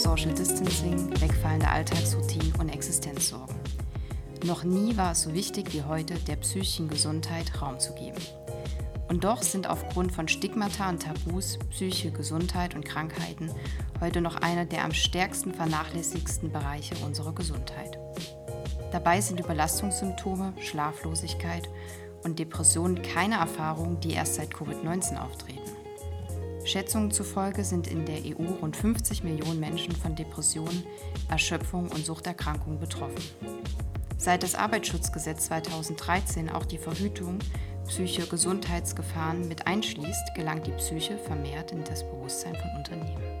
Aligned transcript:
Social 0.00 0.32
Distancing, 0.32 1.10
wegfallende 1.20 1.68
Alltagsroutinen 1.68 2.54
und 2.58 2.70
Existenzsorgen. 2.70 3.54
Noch 4.44 4.64
nie 4.64 4.96
war 4.96 5.12
es 5.12 5.22
so 5.22 5.34
wichtig 5.34 5.72
wie 5.74 5.82
heute, 5.82 6.14
der 6.14 6.36
psychischen 6.36 6.88
Gesundheit 6.88 7.60
Raum 7.60 7.78
zu 7.78 7.92
geben. 7.94 8.18
Und 9.08 9.24
doch 9.24 9.42
sind 9.42 9.68
aufgrund 9.68 10.12
von 10.12 10.28
Stigmata 10.28 10.88
und 10.88 11.02
Tabus 11.02 11.58
psychische 11.70 12.10
Gesundheit 12.10 12.74
und 12.74 12.86
Krankheiten 12.86 13.50
heute 14.00 14.20
noch 14.22 14.36
einer 14.36 14.64
der 14.64 14.84
am 14.84 14.94
stärksten 14.94 15.52
vernachlässigsten 15.52 16.50
Bereiche 16.50 16.94
unserer 17.04 17.34
Gesundheit. 17.34 17.98
Dabei 18.92 19.20
sind 19.20 19.40
Überlastungssymptome, 19.40 20.54
Schlaflosigkeit 20.60 21.68
und 22.24 22.38
Depressionen 22.38 23.02
keine 23.02 23.36
Erfahrungen, 23.36 24.00
die 24.00 24.12
erst 24.12 24.36
seit 24.36 24.54
Covid-19 24.54 25.18
auftreten. 25.18 25.61
Schätzungen 26.64 27.10
zufolge 27.10 27.64
sind 27.64 27.86
in 27.86 28.06
der 28.06 28.18
EU 28.18 28.54
rund 28.60 28.76
50 28.76 29.24
Millionen 29.24 29.60
Menschen 29.60 29.94
von 29.94 30.14
Depressionen, 30.14 30.84
Erschöpfung 31.28 31.88
und 31.88 32.06
Suchterkrankungen 32.06 32.78
betroffen. 32.78 33.22
Seit 34.16 34.42
das 34.42 34.54
Arbeitsschutzgesetz 34.54 35.46
2013 35.46 36.50
auch 36.50 36.64
die 36.64 36.78
Verhütung 36.78 37.38
psychischer 37.88 38.26
Gesundheitsgefahren 38.26 39.48
mit 39.48 39.66
einschließt, 39.66 40.34
gelangt 40.36 40.66
die 40.66 40.72
Psyche 40.72 41.18
vermehrt 41.18 41.72
in 41.72 41.82
das 41.84 42.04
Bewusstsein 42.04 42.54
von 42.54 42.70
Unternehmen. 42.76 43.31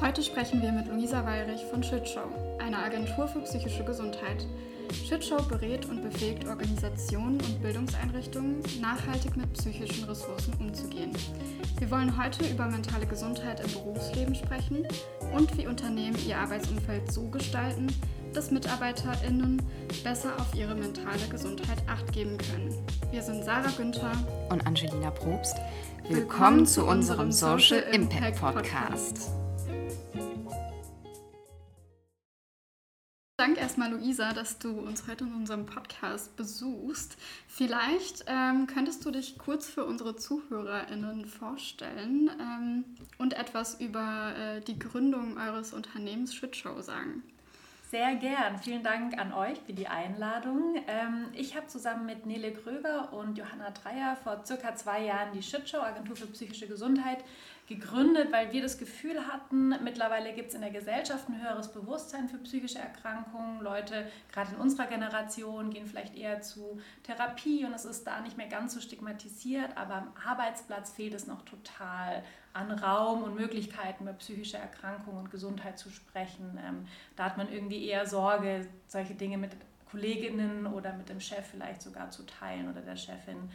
Heute 0.00 0.22
sprechen 0.22 0.62
wir 0.62 0.72
mit 0.72 0.88
Luisa 0.88 1.26
Weirich 1.26 1.62
von 1.66 1.82
Shitshow, 1.82 2.24
einer 2.58 2.82
Agentur 2.82 3.28
für 3.28 3.40
psychische 3.40 3.84
Gesundheit. 3.84 4.46
Shitshow 5.06 5.42
berät 5.42 5.84
und 5.90 6.02
befähigt 6.02 6.48
Organisationen 6.48 7.38
und 7.38 7.60
Bildungseinrichtungen, 7.60 8.62
nachhaltig 8.80 9.36
mit 9.36 9.52
psychischen 9.52 10.04
Ressourcen 10.04 10.54
umzugehen. 10.58 11.12
Wir 11.78 11.90
wollen 11.90 12.16
heute 12.16 12.46
über 12.46 12.64
mentale 12.66 13.04
Gesundheit 13.04 13.60
im 13.60 13.70
Berufsleben 13.72 14.34
sprechen 14.34 14.86
und 15.34 15.54
wie 15.58 15.66
Unternehmen 15.66 16.16
ihr 16.26 16.38
Arbeitsumfeld 16.38 17.12
so 17.12 17.28
gestalten, 17.28 17.88
dass 18.32 18.50
MitarbeiterInnen 18.50 19.62
besser 20.02 20.32
auf 20.38 20.54
ihre 20.54 20.74
mentale 20.74 21.28
Gesundheit 21.28 21.82
Acht 21.86 22.10
geben 22.14 22.38
können. 22.38 22.74
Wir 23.10 23.20
sind 23.20 23.44
Sarah 23.44 23.70
Günther 23.76 24.12
und 24.48 24.66
Angelina 24.66 25.10
Probst. 25.10 25.58
Willkommen, 26.08 26.16
Willkommen 26.16 26.66
zu 26.66 26.86
unserem 26.86 27.32
Social 27.32 27.80
Impact 27.92 28.40
Podcast. 28.40 29.39
Dank 33.40 33.56
erstmal, 33.56 33.90
Luisa, 33.90 34.34
dass 34.34 34.58
du 34.58 34.68
uns 34.80 35.08
heute 35.08 35.24
in 35.24 35.32
unserem 35.32 35.64
Podcast 35.64 36.36
besuchst. 36.36 37.16
Vielleicht 37.48 38.24
ähm, 38.26 38.66
könntest 38.66 39.02
du 39.06 39.10
dich 39.10 39.38
kurz 39.38 39.66
für 39.66 39.86
unsere 39.86 40.14
ZuhörerInnen 40.14 41.24
vorstellen 41.24 42.30
ähm, 42.38 42.84
und 43.16 43.32
etwas 43.32 43.80
über 43.80 44.34
äh, 44.36 44.60
die 44.60 44.78
Gründung 44.78 45.38
eures 45.38 45.72
Unternehmens 45.72 46.34
Shitshow 46.34 46.82
sagen. 46.82 47.22
Sehr 47.90 48.14
gern. 48.14 48.56
Vielen 48.56 48.84
Dank 48.84 49.18
an 49.18 49.32
euch 49.32 49.58
für 49.66 49.72
die 49.72 49.88
Einladung. 49.88 50.76
Ähm, 50.86 51.26
ich 51.32 51.56
habe 51.56 51.66
zusammen 51.66 52.06
mit 52.06 52.24
Nele 52.24 52.52
Kröger 52.52 53.12
und 53.12 53.36
Johanna 53.36 53.70
Dreier 53.70 54.16
vor 54.22 54.46
circa 54.46 54.76
zwei 54.76 55.02
Jahren 55.06 55.32
die 55.32 55.42
Shitshow, 55.42 55.80
Agentur 55.80 56.14
für 56.14 56.28
psychische 56.28 56.68
Gesundheit, 56.68 57.24
gegründet, 57.66 58.30
weil 58.30 58.52
wir 58.52 58.62
das 58.62 58.78
Gefühl 58.78 59.26
hatten, 59.26 59.70
mittlerweile 59.82 60.32
gibt 60.34 60.50
es 60.50 60.54
in 60.54 60.60
der 60.60 60.70
Gesellschaft 60.70 61.28
ein 61.28 61.42
höheres 61.42 61.72
Bewusstsein 61.72 62.28
für 62.28 62.38
psychische 62.38 62.78
Erkrankungen. 62.78 63.60
Leute, 63.60 64.08
gerade 64.32 64.54
in 64.54 64.60
unserer 64.60 64.86
Generation, 64.86 65.70
gehen 65.70 65.86
vielleicht 65.86 66.16
eher 66.16 66.42
zu 66.42 66.80
Therapie 67.02 67.64
und 67.64 67.72
es 67.72 67.84
ist 67.84 68.06
da 68.06 68.20
nicht 68.20 68.36
mehr 68.36 68.48
ganz 68.48 68.74
so 68.74 68.80
stigmatisiert, 68.80 69.76
aber 69.76 69.94
am 69.94 70.12
Arbeitsplatz 70.24 70.92
fehlt 70.92 71.14
es 71.14 71.26
noch 71.26 71.42
total 71.42 72.22
an 72.52 72.70
Raum 72.70 73.22
und 73.22 73.34
Möglichkeiten 73.36 74.04
über 74.04 74.12
psychische 74.14 74.58
Erkrankungen 74.58 75.18
und 75.18 75.30
Gesundheit 75.30 75.78
zu 75.78 75.90
sprechen. 75.90 76.58
Ähm, 76.66 76.86
da 77.16 77.24
hat 77.24 77.36
man 77.36 77.50
irgendwie 77.52 77.86
eher 77.86 78.06
Sorge, 78.06 78.66
solche 78.88 79.14
Dinge 79.14 79.38
mit 79.38 79.52
Kolleginnen 79.90 80.66
oder 80.66 80.92
mit 80.92 81.08
dem 81.08 81.20
Chef 81.20 81.46
vielleicht 81.46 81.82
sogar 81.82 82.10
zu 82.10 82.24
teilen 82.24 82.70
oder 82.70 82.80
der 82.80 82.96
Chefin. 82.96 83.50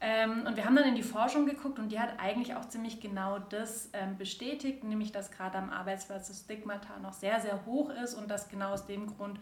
Ähm, 0.00 0.44
und 0.46 0.56
wir 0.56 0.64
haben 0.64 0.76
dann 0.76 0.86
in 0.86 0.96
die 0.96 1.02
Forschung 1.02 1.46
geguckt 1.46 1.78
und 1.78 1.90
die 1.90 1.98
hat 1.98 2.18
eigentlich 2.18 2.54
auch 2.54 2.68
ziemlich 2.68 3.00
genau 3.00 3.38
das 3.38 3.88
ähm, 3.92 4.18
bestätigt, 4.18 4.84
nämlich 4.84 5.12
dass 5.12 5.30
gerade 5.30 5.56
am 5.56 5.70
Arbeitsplatz 5.70 6.28
das 6.28 6.40
Stigmata 6.40 6.98
noch 7.00 7.12
sehr, 7.12 7.40
sehr 7.40 7.64
hoch 7.64 7.90
ist 7.90 8.14
und 8.14 8.30
dass 8.30 8.48
genau 8.48 8.72
aus 8.72 8.86
dem 8.86 9.06
Grund 9.06 9.38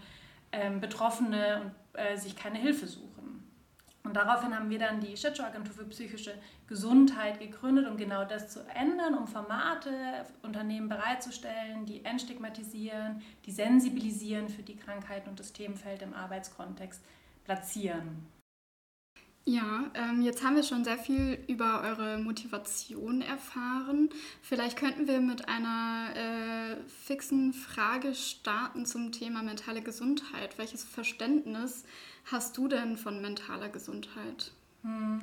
ähm, 0.52 0.80
Betroffene 0.80 1.72
äh, 1.94 2.16
sich 2.16 2.36
keine 2.36 2.58
Hilfe 2.58 2.86
suchen. 2.86 3.21
Und 4.04 4.16
daraufhin 4.16 4.54
haben 4.54 4.68
wir 4.68 4.80
dann 4.80 5.00
die 5.00 5.16
Shitshow 5.16 5.44
Agentur 5.44 5.74
für 5.74 5.84
psychische 5.84 6.34
Gesundheit 6.66 7.38
gegründet, 7.38 7.88
um 7.88 7.96
genau 7.96 8.24
das 8.24 8.50
zu 8.50 8.60
ändern, 8.74 9.14
um 9.14 9.28
Formate 9.28 9.90
Unternehmen 10.42 10.88
bereitzustellen, 10.88 11.86
die 11.86 12.04
entstigmatisieren, 12.04 13.22
die 13.46 13.52
sensibilisieren 13.52 14.48
für 14.48 14.62
die 14.62 14.76
Krankheiten 14.76 15.28
und 15.28 15.38
das 15.38 15.52
Themenfeld 15.52 16.02
im 16.02 16.14
Arbeitskontext 16.14 17.00
platzieren. 17.44 18.26
Ja, 19.44 19.90
ähm, 19.94 20.22
jetzt 20.22 20.44
haben 20.44 20.54
wir 20.54 20.62
schon 20.62 20.84
sehr 20.84 20.98
viel 20.98 21.36
über 21.48 21.82
eure 21.82 22.18
Motivation 22.18 23.22
erfahren. 23.22 24.08
Vielleicht 24.40 24.78
könnten 24.78 25.08
wir 25.08 25.20
mit 25.20 25.48
einer 25.48 26.14
äh, 26.14 26.76
fixen 26.86 27.52
Frage 27.52 28.14
starten 28.14 28.86
zum 28.86 29.10
Thema 29.10 29.42
mentale 29.42 29.82
Gesundheit. 29.82 30.58
Welches 30.58 30.84
Verständnis 30.84 31.84
hast 32.24 32.56
du 32.56 32.68
denn 32.68 32.96
von 32.96 33.20
mentaler 33.20 33.68
Gesundheit? 33.68 34.52
Hm. 34.82 35.20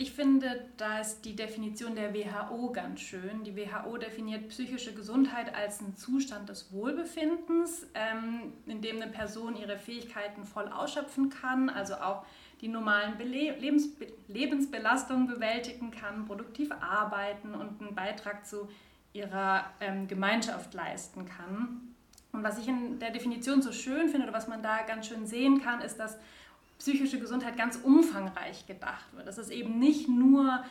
Ich 0.00 0.12
finde, 0.12 0.64
da 0.76 1.00
ist 1.00 1.24
die 1.24 1.34
Definition 1.34 1.96
der 1.96 2.14
WHO 2.14 2.70
ganz 2.70 3.00
schön. 3.00 3.42
Die 3.42 3.56
WHO 3.56 3.96
definiert 3.96 4.48
psychische 4.48 4.94
Gesundheit 4.94 5.52
als 5.52 5.80
einen 5.80 5.96
Zustand 5.96 6.48
des 6.48 6.72
Wohlbefindens, 6.72 7.84
ähm, 7.94 8.52
in 8.66 8.80
dem 8.80 9.02
eine 9.02 9.10
Person 9.10 9.56
ihre 9.56 9.76
Fähigkeiten 9.76 10.44
voll 10.44 10.68
ausschöpfen 10.68 11.30
kann, 11.30 11.68
also 11.68 11.94
auch 11.94 12.24
die 12.60 12.68
normalen 12.68 13.18
Bele 13.18 13.58
Lebens 13.58 13.88
Lebensbelastungen 14.28 15.26
bewältigen 15.26 15.90
kann, 15.90 16.26
produktiv 16.26 16.70
arbeiten 16.80 17.56
und 17.56 17.80
einen 17.80 17.96
Beitrag 17.96 18.46
zu 18.46 18.68
ihrer 19.12 19.64
ähm, 19.80 20.06
Gemeinschaft 20.06 20.74
leisten 20.74 21.24
kann. 21.24 21.87
Und 22.32 22.42
was 22.42 22.58
ich 22.58 22.68
in 22.68 22.98
der 22.98 23.10
Definition 23.10 23.62
so 23.62 23.72
schön 23.72 24.08
finde 24.08 24.26
oder 24.26 24.36
was 24.36 24.48
man 24.48 24.62
da 24.62 24.82
ganz 24.82 25.06
schön 25.06 25.26
sehen 25.26 25.62
kann, 25.62 25.80
ist, 25.80 25.96
dass 25.98 26.18
psychische 26.78 27.18
Gesundheit 27.18 27.56
ganz 27.56 27.76
umfangreich 27.76 28.66
gedacht 28.66 29.06
wird. 29.12 29.26
Es 29.26 29.36
ist 29.36 29.50
eben 29.50 29.78
nicht 29.78 30.08
nur 30.08 30.64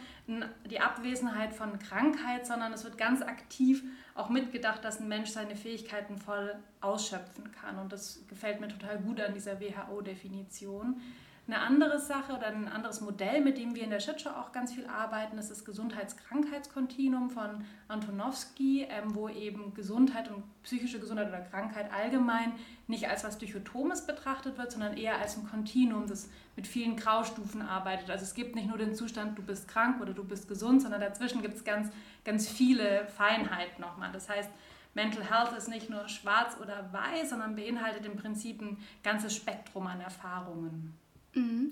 die 0.69 0.79
Abwesenheit 0.79 1.53
von 1.53 1.79
Krankheit, 1.79 2.47
sondern 2.47 2.72
es 2.72 2.84
wird 2.84 2.97
ganz 2.97 3.22
aktiv 3.22 3.84
auch 4.16 4.29
mitgedacht, 4.29 4.84
dass 4.85 5.01
ein 5.01 5.09
Mensch 5.09 5.29
seine 5.29 5.56
Fähigkeiten 5.56 6.18
voll 6.18 6.56
ausschöpfen 6.79 7.51
kann. 7.51 7.78
Und 7.78 7.91
das 7.91 8.22
gefällt 8.29 8.62
mir 8.62 8.69
total 8.69 9.00
gut 9.00 9.19
an 9.19 9.34
dieser 9.34 9.59
WHO-Definition. 9.59 11.01
Eine 11.50 11.62
andere 11.62 11.97
Sache 11.97 12.34
oder 12.34 12.47
ein 12.47 12.68
anderes 12.68 13.00
Modell, 13.00 13.40
mit 13.40 13.58
dem 13.58 13.74
wir 13.74 13.84
in 13.84 13.90
der 13.90 14.02
Shitshow 14.02 14.31
auch 14.31 14.52
ganz 14.52 14.74
viel 14.74 14.85
arbeiten, 14.85 15.38
ist 15.38 15.50
das 15.50 15.63
Gesundheits-Krankheitskontinuum 15.63 17.30
von 17.30 17.63
Antonowski, 17.88 18.85
ähm, 18.90 19.16
wo 19.16 19.30
eben 19.30 19.74
Gesundheit 19.74 20.30
und 20.30 20.44
psychische 20.63 21.00
Gesundheit 21.00 21.30
oder 21.30 21.40
Krankheit 21.40 21.90
allgemein 21.94 22.52
nicht 22.88 23.07
als 23.07 23.24
was 23.24 23.38
Dichotomes 23.38 24.06
betrachtet 24.06 24.57
wird, 24.57 24.74
sondern 24.74 24.97
eher 24.97 25.19
als 25.19 25.38
ein 25.38 25.47
Kontinuum, 25.47 26.06
das 26.06 26.30
mit 26.57 26.68
vielen 26.68 26.97
Graustufen 26.97 27.62
arbeitet. 27.62 28.09
Also 28.09 28.25
es 28.25 28.34
gibt 28.34 28.56
nicht 28.56 28.68
nur 28.68 28.78
den 28.78 28.94
Zustand, 28.94 29.38
du 29.38 29.41
bist 29.41 29.69
krank 29.69 30.02
oder 30.02 30.12
du 30.12 30.25
bist 30.25 30.50
gesund, 30.50 30.81
sondern 30.81 31.00
dazwischen 31.00 31.41
gibt 31.41 31.56
es 31.56 31.63
ganz, 31.63 31.90
ganz 32.25 32.50
viele 32.50 33.07
Feinheiten 33.07 33.80
nochmal. 33.80 34.12
Das 34.12 34.28
heißt, 34.28 34.50
Mental 34.96 35.24
Health 35.24 35.57
ist 35.57 35.69
nicht 35.69 35.90
nur 35.90 36.09
schwarz 36.09 36.57
oder 36.62 36.91
weiß, 36.91 37.30
sondern 37.30 37.56
beinhaltet 37.56 38.06
im 38.06 38.18
Prinzip 38.18 38.62
ein 38.62 38.78
ganzes 39.02 39.34
Spektrum 39.34 39.88
an 39.88 40.02
Erfahrungen. 40.02 40.94
Mhm. 41.38 41.72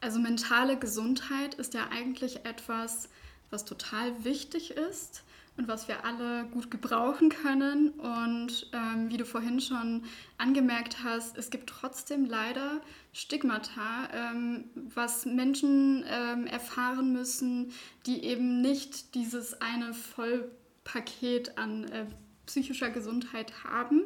Also 0.00 0.18
mentale 0.18 0.76
Gesundheit 0.78 1.54
ist 1.54 1.72
ja 1.72 1.88
eigentlich 1.90 2.44
etwas, 2.44 3.08
was 3.50 3.64
total 3.64 4.24
wichtig 4.24 4.72
ist 4.72 5.22
und 5.56 5.68
was 5.68 5.86
wir 5.88 6.04
alle 6.04 6.44
gut 6.46 6.70
gebrauchen 6.70 7.28
können. 7.30 7.90
Und 7.90 8.68
ähm, 8.72 9.08
wie 9.08 9.16
du 9.16 9.24
vorhin 9.24 9.60
schon 9.60 10.04
angemerkt 10.36 11.02
hast, 11.04 11.38
es 11.38 11.50
gibt 11.50 11.70
trotzdem 11.70 12.26
leider 12.26 12.80
Stigmata, 13.12 14.08
ähm, 14.12 14.64
was 14.74 15.24
Menschen 15.26 16.04
ähm, 16.08 16.46
erfahren 16.46 17.12
müssen, 17.12 17.72
die 18.06 18.24
eben 18.24 18.60
nicht 18.60 19.14
dieses 19.14 19.60
eine 19.60 19.94
Vollpaket 19.94 21.56
an 21.56 21.84
äh, 21.84 22.06
psychischer 22.46 22.90
Gesundheit 22.90 23.64
haben. 23.64 24.02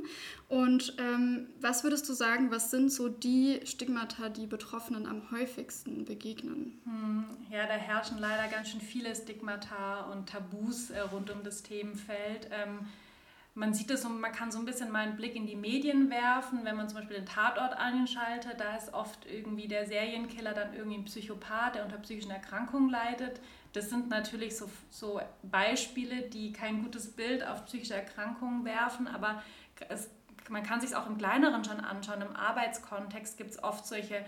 Und 0.49 0.95
ähm, 0.99 1.49
was 1.61 1.85
würdest 1.85 2.09
du 2.09 2.13
sagen, 2.13 2.51
was 2.51 2.71
sind 2.71 2.93
so 2.93 3.09
die 3.09 3.61
Stigmata, 3.65 4.29
die 4.29 4.47
Betroffenen 4.47 5.07
am 5.07 5.31
häufigsten 5.31 6.05
begegnen? 6.05 6.81
Hm, 6.85 7.25
ja, 7.51 7.67
da 7.67 7.75
herrschen 7.75 8.19
leider 8.19 8.49
ganz 8.49 8.71
schön 8.71 8.81
viele 8.81 9.15
Stigmata 9.15 10.11
und 10.13 10.29
Tabus 10.29 10.91
äh, 10.91 11.01
rund 11.01 11.31
um 11.31 11.43
das 11.43 11.63
Themenfeld. 11.63 12.49
Ähm, 12.51 12.87
man 13.59 13.75
sieht 13.75 13.91
es 13.91 14.05
und 14.05 14.21
man 14.21 14.31
kann 14.31 14.53
so 14.53 14.61
ein 14.61 14.65
bisschen 14.65 14.93
mal 14.93 15.01
einen 15.01 15.17
Blick 15.17 15.35
in 15.35 15.47
die 15.47 15.57
Medien 15.57 16.11
werfen, 16.11 16.61
wenn 16.63 16.77
man 16.77 16.89
zum 16.89 16.99
Beispiel 16.99 17.17
den 17.17 17.27
Tatort 17.27 17.77
einschaltet, 17.77 18.55
da 18.59 18.77
ist 18.77 18.95
oft 18.95 19.27
irgendwie 19.27 19.67
der 19.67 19.85
Serienkiller 19.85 20.55
dann 20.55 20.75
irgendwie 20.75 20.99
ein 20.99 21.05
Psychopath, 21.05 21.75
der 21.75 21.85
unter 21.85 21.99
psychischen 21.99 22.31
Erkrankungen 22.31 22.89
leidet. 22.89 23.41
Das 23.73 23.91
sind 23.91 24.09
natürlich 24.09 24.57
so, 24.57 24.71
so 24.91 25.21
Beispiele, 25.43 26.23
die 26.23 26.53
kein 26.53 26.83
gutes 26.83 27.13
Bild 27.13 27.47
auf 27.47 27.67
psychische 27.67 27.95
Erkrankungen 27.95 28.65
werfen, 28.65 29.07
aber 29.07 29.43
es, 29.89 30.11
man 30.49 30.63
kann 30.63 30.81
sich 30.81 30.97
auch 30.97 31.07
im 31.07 31.19
Kleineren 31.19 31.65
schon 31.65 31.81
anschauen. 31.81 32.23
Im 32.23 32.35
Arbeitskontext 32.35 33.37
gibt 33.37 33.51
es 33.51 33.63
oft 33.63 33.87
solche 33.87 34.25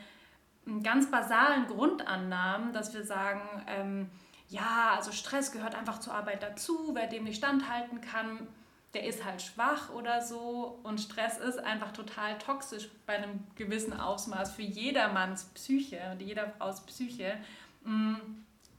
hm, 0.67 0.83
ganz 0.83 1.11
basalen 1.11 1.67
Grundannahmen, 1.67 2.73
dass 2.73 2.93
wir 2.95 3.05
sagen, 3.05 3.41
ähm, 3.67 4.11
ja, 4.49 4.95
also 4.97 5.13
Stress 5.13 5.53
gehört 5.53 5.75
einfach 5.75 6.01
zur 6.01 6.15
Arbeit 6.15 6.43
dazu, 6.43 6.91
wer 6.95 7.07
dem 7.07 7.25
nicht 7.25 7.39
standhalten 7.39 8.01
kann, 8.01 8.49
der 8.95 9.05
ist 9.05 9.25
halt 9.25 9.41
schwach 9.41 9.91
oder 9.91 10.21
so 10.21 10.81
und 10.83 11.01
Stress 11.01 11.39
ist 11.39 11.59
einfach 11.59 11.93
total 11.93 12.37
toxisch 12.39 12.91
bei 13.07 13.17
einem 13.17 13.47
gewissen 13.55 13.93
Ausmaß 13.93 14.53
für 14.53 14.63
jedermanns 14.63 15.45
Psyche 15.55 16.01
und 16.13 16.21
jeder 16.21 16.51
Frau's 16.51 16.85
Psyche. 16.87 17.35
Mm. 17.85 18.15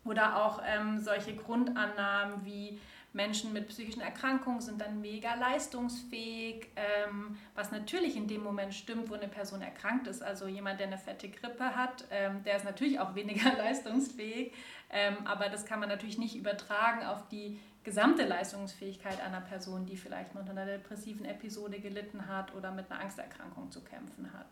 Oder 0.03 0.43
auch 0.43 0.61
ähm, 0.65 0.99
solche 0.99 1.35
Grundannahmen 1.35 2.43
wie 2.45 2.79
Menschen 3.13 3.51
mit 3.51 3.67
psychischen 3.67 4.01
Erkrankungen 4.01 4.61
sind 4.61 4.79
dann 4.79 5.01
mega 5.01 5.35
leistungsfähig, 5.35 6.67
ähm, 6.77 7.37
was 7.55 7.71
natürlich 7.71 8.15
in 8.15 8.27
dem 8.27 8.41
Moment 8.41 8.73
stimmt, 8.73 9.09
wo 9.09 9.15
eine 9.15 9.27
Person 9.27 9.61
erkrankt 9.61 10.07
ist. 10.07 10.23
Also 10.23 10.47
jemand, 10.47 10.79
der 10.79 10.87
eine 10.87 10.97
fette 10.97 11.29
Grippe 11.29 11.75
hat, 11.75 12.05
ähm, 12.09 12.43
der 12.43 12.55
ist 12.55 12.63
natürlich 12.63 12.99
auch 12.99 13.13
weniger 13.13 13.53
leistungsfähig, 13.57 14.53
ähm, 14.89 15.17
aber 15.25 15.49
das 15.49 15.65
kann 15.65 15.81
man 15.81 15.89
natürlich 15.89 16.17
nicht 16.17 16.35
übertragen 16.35 17.05
auf 17.05 17.27
die 17.27 17.59
gesamte 17.83 18.25
Leistungsfähigkeit 18.25 19.19
einer 19.21 19.41
Person, 19.41 19.85
die 19.85 19.97
vielleicht 19.97 20.33
unter 20.35 20.51
einer 20.51 20.65
depressiven 20.65 21.25
Episode 21.25 21.79
gelitten 21.79 22.27
hat 22.27 22.53
oder 22.55 22.71
mit 22.71 22.89
einer 22.89 23.01
Angsterkrankung 23.01 23.71
zu 23.71 23.83
kämpfen 23.83 24.31
hat. 24.31 24.47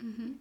Mhm. 0.00 0.38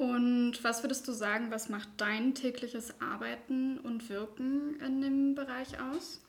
Und 0.00 0.64
was 0.64 0.82
würdest 0.82 1.06
du 1.08 1.12
sagen, 1.12 1.50
was 1.50 1.68
macht 1.68 1.90
dein 1.98 2.34
tägliches 2.34 3.02
Arbeiten 3.02 3.76
und 3.76 4.08
Wirken 4.08 4.80
in 4.80 5.02
dem 5.02 5.34
Bereich 5.34 5.78
aus? 5.78 6.22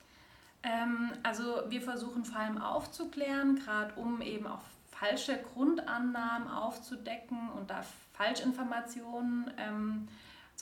Ähm, 0.61 1.13
also 1.23 1.63
wir 1.69 1.81
versuchen 1.81 2.25
vor 2.25 2.41
allem 2.41 2.57
aufzuklären, 2.57 3.55
gerade 3.55 3.93
um 3.95 4.21
eben 4.21 4.45
auch 4.45 4.59
falsche 4.91 5.37
Grundannahmen 5.53 6.49
aufzudecken 6.49 7.49
und 7.57 7.69
da 7.69 7.85
Falschinformationen 8.11 9.49
ähm, 9.57 10.09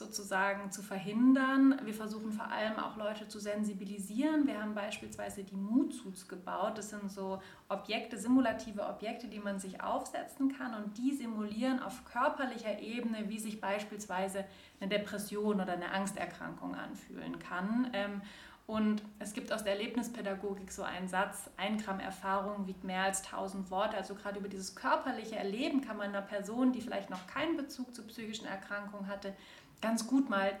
sozusagen 0.00 0.72
zu 0.72 0.82
verhindern. 0.82 1.78
Wir 1.84 1.94
versuchen 1.94 2.32
vor 2.32 2.50
allem 2.50 2.78
auch 2.78 2.96
Leute 2.96 3.28
zu 3.28 3.38
sensibilisieren. 3.38 4.46
Wir 4.46 4.60
haben 4.60 4.74
beispielsweise 4.74 5.44
die 5.44 5.54
Mood-Suits 5.54 6.26
gebaut. 6.26 6.78
Das 6.78 6.90
sind 6.90 7.10
so 7.10 7.40
Objekte, 7.68 8.18
simulative 8.18 8.88
Objekte, 8.88 9.28
die 9.28 9.38
man 9.38 9.60
sich 9.60 9.82
aufsetzen 9.82 10.56
kann 10.56 10.74
und 10.74 10.96
die 10.98 11.12
simulieren 11.12 11.80
auf 11.80 12.04
körperlicher 12.06 12.80
Ebene, 12.80 13.28
wie 13.28 13.38
sich 13.38 13.60
beispielsweise 13.60 14.44
eine 14.80 14.88
Depression 14.88 15.60
oder 15.60 15.74
eine 15.74 15.92
Angsterkrankung 15.92 16.74
anfühlen 16.74 17.38
kann. 17.38 17.90
Ähm, 17.92 18.22
und 18.70 19.02
es 19.18 19.32
gibt 19.32 19.52
aus 19.52 19.64
der 19.64 19.72
Erlebnispädagogik 19.72 20.70
so 20.70 20.84
einen 20.84 21.08
Satz, 21.08 21.50
ein 21.56 21.76
Gramm 21.76 21.98
Erfahrung 21.98 22.68
wiegt 22.68 22.84
mehr 22.84 23.02
als 23.02 23.20
tausend 23.22 23.68
Worte. 23.72 23.96
Also 23.96 24.14
gerade 24.14 24.38
über 24.38 24.48
dieses 24.48 24.76
körperliche 24.76 25.34
Erleben 25.34 25.80
kann 25.80 25.96
man 25.96 26.10
einer 26.10 26.22
Person, 26.22 26.72
die 26.72 26.80
vielleicht 26.80 27.10
noch 27.10 27.26
keinen 27.26 27.56
Bezug 27.56 27.92
zu 27.92 28.06
psychischen 28.06 28.46
Erkrankungen 28.46 29.08
hatte, 29.08 29.34
ganz 29.80 30.06
gut 30.06 30.28
mal 30.28 30.52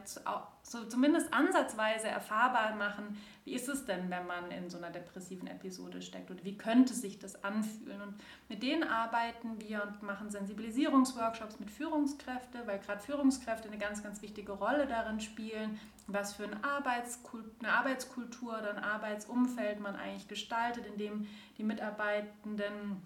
so 0.62 0.84
zumindest 0.84 1.32
ansatzweise 1.32 2.08
erfahrbar 2.08 2.74
machen, 2.76 3.18
wie 3.44 3.54
ist 3.54 3.68
es 3.68 3.84
denn, 3.84 4.10
wenn 4.10 4.26
man 4.26 4.50
in 4.50 4.70
so 4.70 4.78
einer 4.78 4.90
depressiven 4.90 5.48
Episode 5.48 6.02
steckt 6.02 6.30
oder 6.30 6.44
wie 6.44 6.56
könnte 6.56 6.94
sich 6.94 7.18
das 7.18 7.42
anfühlen. 7.42 8.00
Und 8.02 8.14
mit 8.48 8.62
denen 8.62 8.84
arbeiten 8.84 9.60
wir 9.60 9.82
und 9.82 10.02
machen 10.02 10.30
Sensibilisierungsworkshops 10.30 11.58
mit 11.58 11.70
Führungskräften, 11.70 12.66
weil 12.66 12.78
gerade 12.78 13.00
Führungskräfte 13.00 13.68
eine 13.68 13.78
ganz, 13.78 14.02
ganz 14.02 14.22
wichtige 14.22 14.52
Rolle 14.52 14.86
darin 14.86 15.20
spielen, 15.20 15.80
was 16.06 16.34
für 16.34 16.44
eine 16.44 16.62
Arbeitskultur, 16.62 17.50
eine 17.60 17.72
Arbeitskultur 17.72 18.58
oder 18.58 18.76
ein 18.76 18.84
Arbeitsumfeld 18.84 19.80
man 19.80 19.96
eigentlich 19.96 20.28
gestaltet, 20.28 20.86
in 20.86 20.98
dem 20.98 21.26
die 21.58 21.64
Mitarbeitenden 21.64 23.02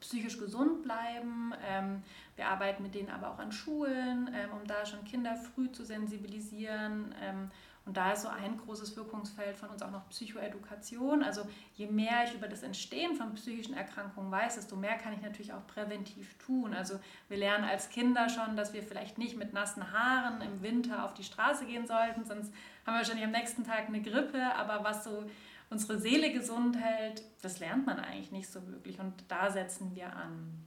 psychisch 0.00 0.38
gesund 0.38 0.82
bleiben. 0.82 1.52
Ähm, 1.66 2.02
wir 2.36 2.48
arbeiten 2.48 2.82
mit 2.82 2.94
denen 2.94 3.10
aber 3.10 3.30
auch 3.30 3.38
an 3.38 3.52
Schulen, 3.52 4.30
ähm, 4.34 4.50
um 4.52 4.66
da 4.66 4.86
schon 4.86 5.04
Kinder 5.04 5.36
früh 5.36 5.70
zu 5.70 5.84
sensibilisieren. 5.84 7.14
Ähm, 7.22 7.50
und 7.88 7.96
da 7.96 8.12
ist 8.12 8.20
so 8.20 8.28
ein 8.28 8.58
großes 8.58 8.98
Wirkungsfeld 8.98 9.56
von 9.56 9.70
uns 9.70 9.80
auch 9.80 9.90
noch 9.90 10.06
Psychoedukation. 10.10 11.22
Also 11.22 11.48
je 11.74 11.86
mehr 11.86 12.24
ich 12.24 12.34
über 12.34 12.46
das 12.46 12.62
Entstehen 12.62 13.14
von 13.14 13.34
psychischen 13.34 13.74
Erkrankungen 13.74 14.30
weiß, 14.30 14.56
desto 14.56 14.76
mehr 14.76 14.98
kann 14.98 15.14
ich 15.14 15.22
natürlich 15.22 15.54
auch 15.54 15.66
präventiv 15.66 16.36
tun. 16.36 16.74
Also 16.74 17.00
wir 17.30 17.38
lernen 17.38 17.64
als 17.64 17.88
Kinder 17.88 18.28
schon, 18.28 18.56
dass 18.56 18.74
wir 18.74 18.82
vielleicht 18.82 19.16
nicht 19.16 19.38
mit 19.38 19.54
nassen 19.54 19.90
Haaren 19.90 20.42
im 20.42 20.60
Winter 20.62 21.02
auf 21.02 21.14
die 21.14 21.24
Straße 21.24 21.64
gehen 21.64 21.86
sollten, 21.86 22.26
sonst 22.26 22.52
haben 22.84 22.92
wir 22.92 22.98
wahrscheinlich 22.98 23.24
am 23.24 23.30
nächsten 23.30 23.64
Tag 23.64 23.86
eine 23.86 24.02
Grippe. 24.02 24.54
Aber 24.54 24.84
was 24.84 25.04
so 25.04 25.24
unsere 25.70 25.98
Seele 25.98 26.32
gesund 26.32 26.76
hält, 26.76 27.22
das 27.42 27.60
lernt 27.60 27.86
man 27.86 27.98
eigentlich 27.98 28.32
nicht 28.32 28.50
so 28.50 28.66
wirklich 28.66 28.98
und 29.00 29.14
da 29.28 29.50
setzen 29.50 29.94
wir 29.94 30.14
an. 30.14 30.64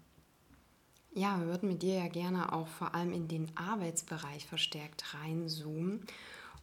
Ja, 1.14 1.40
wir 1.40 1.48
würden 1.48 1.68
mit 1.68 1.82
dir 1.82 1.96
ja 1.96 2.08
gerne 2.08 2.54
auch 2.54 2.68
vor 2.68 2.96
allem 2.96 3.12
in 3.12 3.28
den 3.28 3.52
Arbeitsbereich 3.58 4.46
verstärkt 4.46 5.14
reinzoomen. 5.14 6.06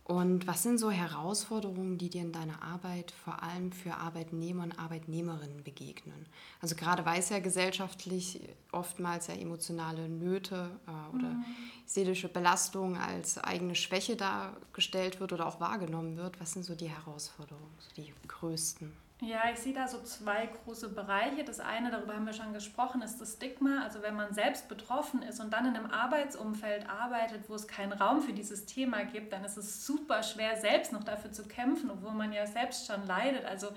Und 0.08 0.46
was 0.46 0.62
sind 0.62 0.78
so 0.78 0.90
Herausforderungen, 0.90 1.98
die 1.98 2.08
dir 2.08 2.22
in 2.22 2.32
deiner 2.32 2.62
Arbeit 2.62 3.10
vor 3.10 3.42
allem 3.42 3.72
für 3.72 3.94
Arbeitnehmer 3.94 4.62
und 4.62 4.78
Arbeitnehmerinnen 4.78 5.62
begegnen? 5.62 6.24
Also 6.62 6.76
gerade 6.76 7.04
weiß 7.04 7.28
ja 7.28 7.40
gesellschaftlich 7.40 8.40
oftmals 8.72 9.26
ja 9.26 9.34
emotionale 9.34 10.08
Nöte 10.08 10.70
äh, 10.86 11.14
oder 11.14 11.28
mhm. 11.28 11.44
seelische 11.84 12.30
Belastung 12.30 12.96
als 12.96 13.36
eigene 13.36 13.74
Schwäche 13.74 14.16
dargestellt 14.16 15.20
wird 15.20 15.34
oder 15.34 15.46
auch 15.46 15.60
wahrgenommen 15.60 16.16
wird. 16.16 16.40
Was 16.40 16.52
sind 16.54 16.62
so 16.62 16.74
die 16.74 16.88
Herausforderungen, 16.88 17.76
so 17.78 17.94
die 17.94 18.14
größten? 18.26 18.90
Ja, 19.20 19.50
ich 19.52 19.58
sehe 19.58 19.72
da 19.72 19.88
so 19.88 20.00
zwei 20.02 20.46
große 20.46 20.90
Bereiche. 20.90 21.42
Das 21.42 21.58
eine, 21.58 21.90
darüber 21.90 22.14
haben 22.14 22.26
wir 22.26 22.32
schon 22.32 22.52
gesprochen, 22.52 23.02
ist 23.02 23.20
das 23.20 23.32
Stigma. 23.32 23.82
Also 23.82 24.00
wenn 24.00 24.14
man 24.14 24.32
selbst 24.32 24.68
betroffen 24.68 25.22
ist 25.22 25.40
und 25.40 25.52
dann 25.52 25.66
in 25.66 25.76
einem 25.76 25.90
Arbeitsumfeld 25.90 26.88
arbeitet, 26.88 27.48
wo 27.48 27.54
es 27.54 27.66
keinen 27.66 27.92
Raum 27.92 28.22
für 28.22 28.32
dieses 28.32 28.64
Thema 28.66 29.04
gibt, 29.04 29.32
dann 29.32 29.44
ist 29.44 29.56
es 29.56 29.84
super 29.84 30.22
schwer, 30.22 30.56
selbst 30.56 30.92
noch 30.92 31.02
dafür 31.02 31.32
zu 31.32 31.48
kämpfen, 31.48 31.90
obwohl 31.90 32.12
man 32.12 32.32
ja 32.32 32.46
selbst 32.46 32.86
schon 32.86 33.04
leidet. 33.08 33.44
Also 33.44 33.68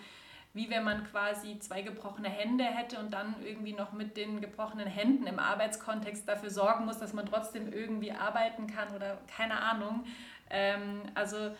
wie 0.54 0.70
wenn 0.70 0.84
man 0.84 1.06
quasi 1.06 1.58
zwei 1.58 1.82
gebrochene 1.82 2.30
Hände 2.30 2.66
hätte 2.66 3.00
und 3.00 3.12
dann 3.12 3.34
irgendwie 3.44 3.74
noch 3.74 3.94
mit 3.94 4.18
den 4.18 4.42
gebrochenen 4.42 4.88
Händen 4.88 5.26
im 5.26 5.40
Arbeitskontext 5.40 6.28
dafür 6.28 6.52
sorgen 6.52 6.86
muss, 6.86 7.00
dass 7.00 7.14
man 7.14 7.26
trotzdem 7.26 7.74
irgendwie 7.74 8.12
arbeiten 8.12 8.68
kann 8.68 8.94
oder 8.94 9.18
keine 9.36 9.60
Ahnung. 9.60 10.04
Ähm, 10.52 11.02
also 11.16 11.52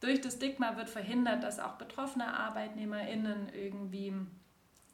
durch 0.00 0.20
das 0.20 0.34
Stigma 0.34 0.76
wird 0.76 0.88
verhindert, 0.88 1.44
dass 1.44 1.60
auch 1.60 1.74
betroffene 1.74 2.26
ArbeitnehmerInnen 2.26 3.50
irgendwie 3.54 4.14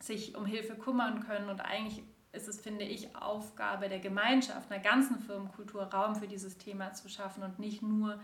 sich 0.01 0.37
um 0.37 0.45
Hilfe 0.45 0.75
kümmern 0.75 1.21
können. 1.21 1.49
Und 1.49 1.61
eigentlich 1.61 2.03
ist 2.33 2.49
es, 2.49 2.61
finde 2.61 2.85
ich, 2.85 3.17
Aufgabe 3.17 3.89
der 3.89 4.01
Gemeinschaft, 4.01 4.71
einer 4.71 4.83
ganzen 4.83 5.19
Firmenkultur 5.21 5.85
Raum 5.85 6.17
für 6.17 6.29
dieses 6.29 6.59
Thema 6.59 6.93
zu 6.93 7.09
schaffen 7.09 7.43
und 7.43 7.59
nicht 7.59 7.83
nur, 7.83 8.21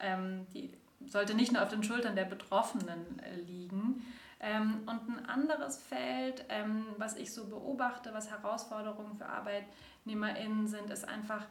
ähm, 0.00 0.46
die 0.54 0.72
sollte 1.06 1.34
nicht 1.34 1.52
nur 1.52 1.62
auf 1.62 1.68
den 1.68 1.82
Schultern 1.82 2.16
der 2.16 2.24
Betroffenen 2.24 3.18
äh, 3.20 3.36
liegen. 3.36 4.02
Ähm, 4.40 4.82
und 4.86 5.08
ein 5.08 5.26
anderes 5.26 5.76
Feld, 5.82 6.44
ähm, 6.48 6.86
was 6.96 7.16
ich 7.16 7.32
so 7.32 7.46
beobachte, 7.46 8.14
was 8.14 8.30
Herausforderungen 8.30 9.16
für 9.16 9.26
ArbeitnehmerInnen 9.26 10.66
sind, 10.66 10.90
ist 10.90 11.06
einfach, 11.06 11.46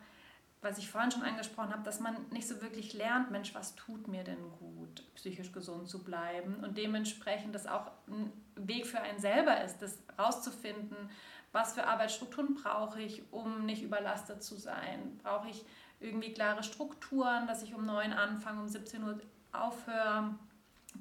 was 0.61 0.77
ich 0.77 0.89
vorhin 0.89 1.11
schon 1.11 1.23
angesprochen 1.23 1.71
habe, 1.71 1.83
dass 1.83 1.99
man 1.99 2.15
nicht 2.31 2.47
so 2.47 2.61
wirklich 2.61 2.93
lernt, 2.93 3.31
Mensch, 3.31 3.55
was 3.55 3.75
tut 3.75 4.07
mir 4.07 4.23
denn 4.23 4.51
gut, 4.59 5.03
psychisch 5.15 5.53
gesund 5.53 5.87
zu 5.87 6.03
bleiben 6.03 6.55
und 6.63 6.77
dementsprechend 6.77 7.55
das 7.55 7.65
auch 7.65 7.91
ein 8.07 8.31
Weg 8.55 8.85
für 8.85 8.99
einen 8.99 9.19
selber 9.19 9.63
ist, 9.63 9.77
das 9.77 9.97
rauszufinden, 10.17 11.09
was 11.51 11.73
für 11.73 11.87
Arbeitsstrukturen 11.87 12.55
brauche 12.55 13.01
ich, 13.01 13.23
um 13.31 13.65
nicht 13.65 13.81
überlastet 13.81 14.43
zu 14.43 14.57
sein. 14.57 15.19
Brauche 15.23 15.49
ich 15.49 15.63
irgendwie 15.99 16.33
klare 16.33 16.63
Strukturen, 16.63 17.47
dass 17.47 17.63
ich 17.63 17.73
um 17.73 17.85
9 17.85 18.13
anfange, 18.13 18.61
um 18.61 18.67
17 18.67 19.03
Uhr 19.03 19.19
aufhöre? 19.51 20.35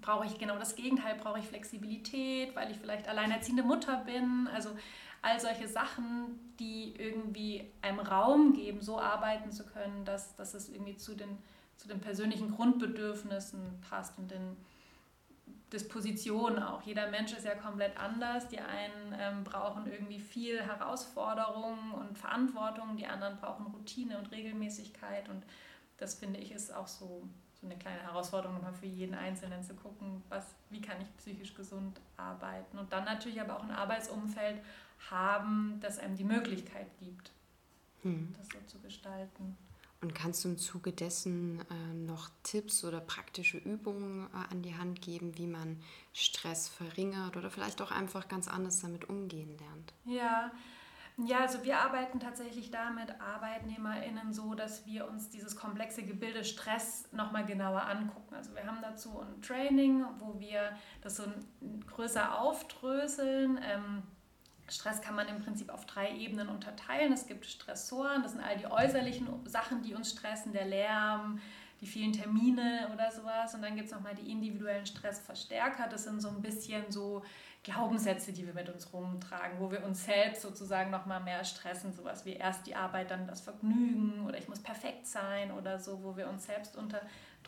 Brauche 0.01 0.27
ich 0.27 0.39
genau 0.39 0.57
das 0.57 0.77
Gegenteil? 0.77 1.17
Brauche 1.17 1.41
ich 1.41 1.47
Flexibilität, 1.47 2.55
weil 2.55 2.71
ich 2.71 2.79
vielleicht 2.79 3.09
alleinerziehende 3.09 3.63
Mutter 3.63 4.05
bin? 4.05 4.49
Also 4.55 4.71
all 5.21 5.39
solche 5.41 5.69
Sachen, 5.69 6.39
die 6.59 6.95
irgendwie 6.97 7.71
einem 7.83 8.01
Raum 8.01 8.53
geben, 8.53 8.81
so 8.81 9.01
arbeiten 9.01 9.53
zu 9.53 9.65
können, 9.65 10.05
dass, 10.05 10.35
dass 10.37 10.55
es 10.55 10.69
irgendwie 10.69 10.97
zu 10.97 11.15
den, 11.15 11.39
zu 11.77 11.89
den 11.89 12.01
persönlichen 12.01 12.51
Grundbedürfnissen 12.51 13.81
passt 13.89 14.19
und 14.19 14.31
den 14.31 14.57
Dispositionen 15.73 16.63
auch. 16.63 16.83
Jeder 16.83 17.11
Mensch 17.11 17.33
ist 17.33 17.45
ja 17.45 17.55
komplett 17.55 17.99
anders. 17.99 18.49
Die 18.49 18.59
einen 18.59 19.15
ähm, 19.19 19.45
brauchen 19.45 19.87
irgendwie 19.87 20.19
viel 20.19 20.61
Herausforderungen 20.63 21.93
und 21.93 22.19
Verantwortung, 22.19 22.97
die 22.97 23.07
anderen 23.07 23.37
brauchen 23.37 23.67
Routine 23.67 24.19
und 24.19 24.31
Regelmäßigkeit 24.33 25.29
und 25.29 25.45
das 25.99 26.15
finde 26.15 26.39
ich 26.41 26.53
ist 26.53 26.73
auch 26.73 26.87
so, 26.87 27.23
so 27.61 27.67
eine 27.67 27.77
kleine 27.77 28.01
Herausforderung 28.01 28.57
nochmal 28.57 28.73
für 28.73 28.87
jeden 28.87 29.15
Einzelnen 29.15 29.63
zu 29.63 29.75
gucken, 29.75 30.23
was, 30.29 30.55
wie 30.71 30.81
kann 30.81 31.01
ich 31.01 31.17
psychisch 31.17 31.55
gesund 31.55 32.01
arbeiten. 32.17 32.79
Und 32.79 32.93
dann 32.93 33.05
natürlich 33.05 33.41
aber 33.41 33.57
auch 33.57 33.65
ein 33.65 33.73
Arbeitsumfeld 33.73 34.61
haben, 35.11 35.79
das 35.81 35.99
einem 35.99 36.17
die 36.17 36.25
Möglichkeit 36.25 36.87
gibt, 36.99 37.31
hm. 38.03 38.35
das 38.37 38.49
so 38.49 38.59
zu 38.67 38.79
gestalten. 38.81 39.57
Und 40.01 40.15
kannst 40.15 40.45
du 40.45 40.51
im 40.51 40.59
Zuge 40.59 40.93
dessen 40.93 41.61
äh, 41.71 41.95
noch 41.95 42.31
Tipps 42.45 42.85
oder 42.85 43.01
praktische 43.01 43.59
Übungen 43.59 44.29
äh, 44.33 44.53
an 44.53 44.63
die 44.63 44.77
Hand 44.77 45.03
geben, 45.03 45.37
wie 45.37 45.49
man 45.49 45.81
Stress 46.13 46.69
verringert 46.69 47.37
oder 47.37 47.51
vielleicht 47.51 47.83
auch 47.83 47.91
einfach 47.91 48.29
ganz 48.29 48.47
anders 48.47 48.81
damit 48.81 49.09
umgehen 49.09 49.57
lernt? 49.59 49.93
Ja, 50.05 50.53
ja, 51.27 51.41
also 51.41 51.65
wir 51.65 51.81
arbeiten 51.81 52.21
tatsächlich 52.21 52.71
da 52.71 52.91
mit 52.91 53.21
ArbeitnehmerInnen 53.21 54.33
so, 54.33 54.55
dass 54.55 54.87
wir 54.87 55.09
uns 55.09 55.31
dieses 55.31 55.57
komplexe 55.57 56.05
Gebilde 56.05 56.45
Stress 56.45 57.09
nochmal 57.11 57.45
genauer 57.45 57.83
angucken. 57.83 58.37
Also 58.37 58.55
wir 58.55 58.65
haben 58.65 58.79
dazu 58.81 59.19
ein 59.19 59.43
Training, 59.43 60.05
wo 60.21 60.39
wir 60.39 60.77
das 61.03 61.17
so 61.17 61.25
größer 61.89 62.41
aufdröseln. 62.41 63.59
Ähm, 63.65 64.05
Stress 64.69 65.01
kann 65.01 65.15
man 65.15 65.29
im 65.29 65.43
Prinzip 65.43 65.71
auf 65.71 65.87
drei 65.87 66.11
Ebenen 66.17 66.49
unterteilen. 66.49 67.13
Es 67.13 67.27
gibt 67.27 67.47
Stressoren, 67.47 68.23
das 68.23 68.33
sind 68.33 68.43
all 68.43 68.57
die 68.57 68.67
äußerlichen 68.67 69.29
Sachen, 69.47 69.83
die 69.83 69.95
uns 69.95 70.11
stressen, 70.11 70.53
der 70.53 70.67
Lärm, 70.67 71.41
die 71.81 71.87
vielen 71.87 72.13
Termine 72.13 72.89
oder 72.93 73.11
sowas. 73.11 73.55
Und 73.55 73.63
dann 73.63 73.77
gibt 73.77 73.87
es 73.87 73.95
nochmal 73.95 74.15
die 74.15 74.31
individuellen 74.31 74.87
Stressverstärker. 74.87 75.89
Das 75.89 76.05
sind 76.05 76.21
so 76.21 76.29
ein 76.29 76.43
bisschen 76.43 76.91
so 76.91 77.23
Glaubenssätze, 77.63 78.33
die 78.33 78.47
wir 78.47 78.55
mit 78.55 78.69
uns 78.69 78.93
rumtragen, 78.93 79.59
wo 79.59 79.71
wir 79.71 79.85
uns 79.85 80.05
selbst 80.05 80.43
sozusagen 80.43 80.91
noch 80.91 81.07
mal 81.07 81.21
mehr 81.21 81.45
stressen, 81.45 81.93
sowas 81.93 82.25
wie 82.25 82.35
erst 82.35 82.67
die 82.67 82.75
Arbeit, 82.75 83.11
dann 83.11 83.27
das 83.27 83.41
Vergnügen 83.41 84.25
oder 84.27 84.39
ich 84.39 84.49
muss 84.49 84.61
perfekt 84.61 85.07
sein 85.07 85.51
oder 85.51 85.79
so, 85.79 86.03
wo 86.03 86.17
wir 86.17 86.29
uns 86.29 86.47
selbst 86.47 86.77
unter 86.77 87.01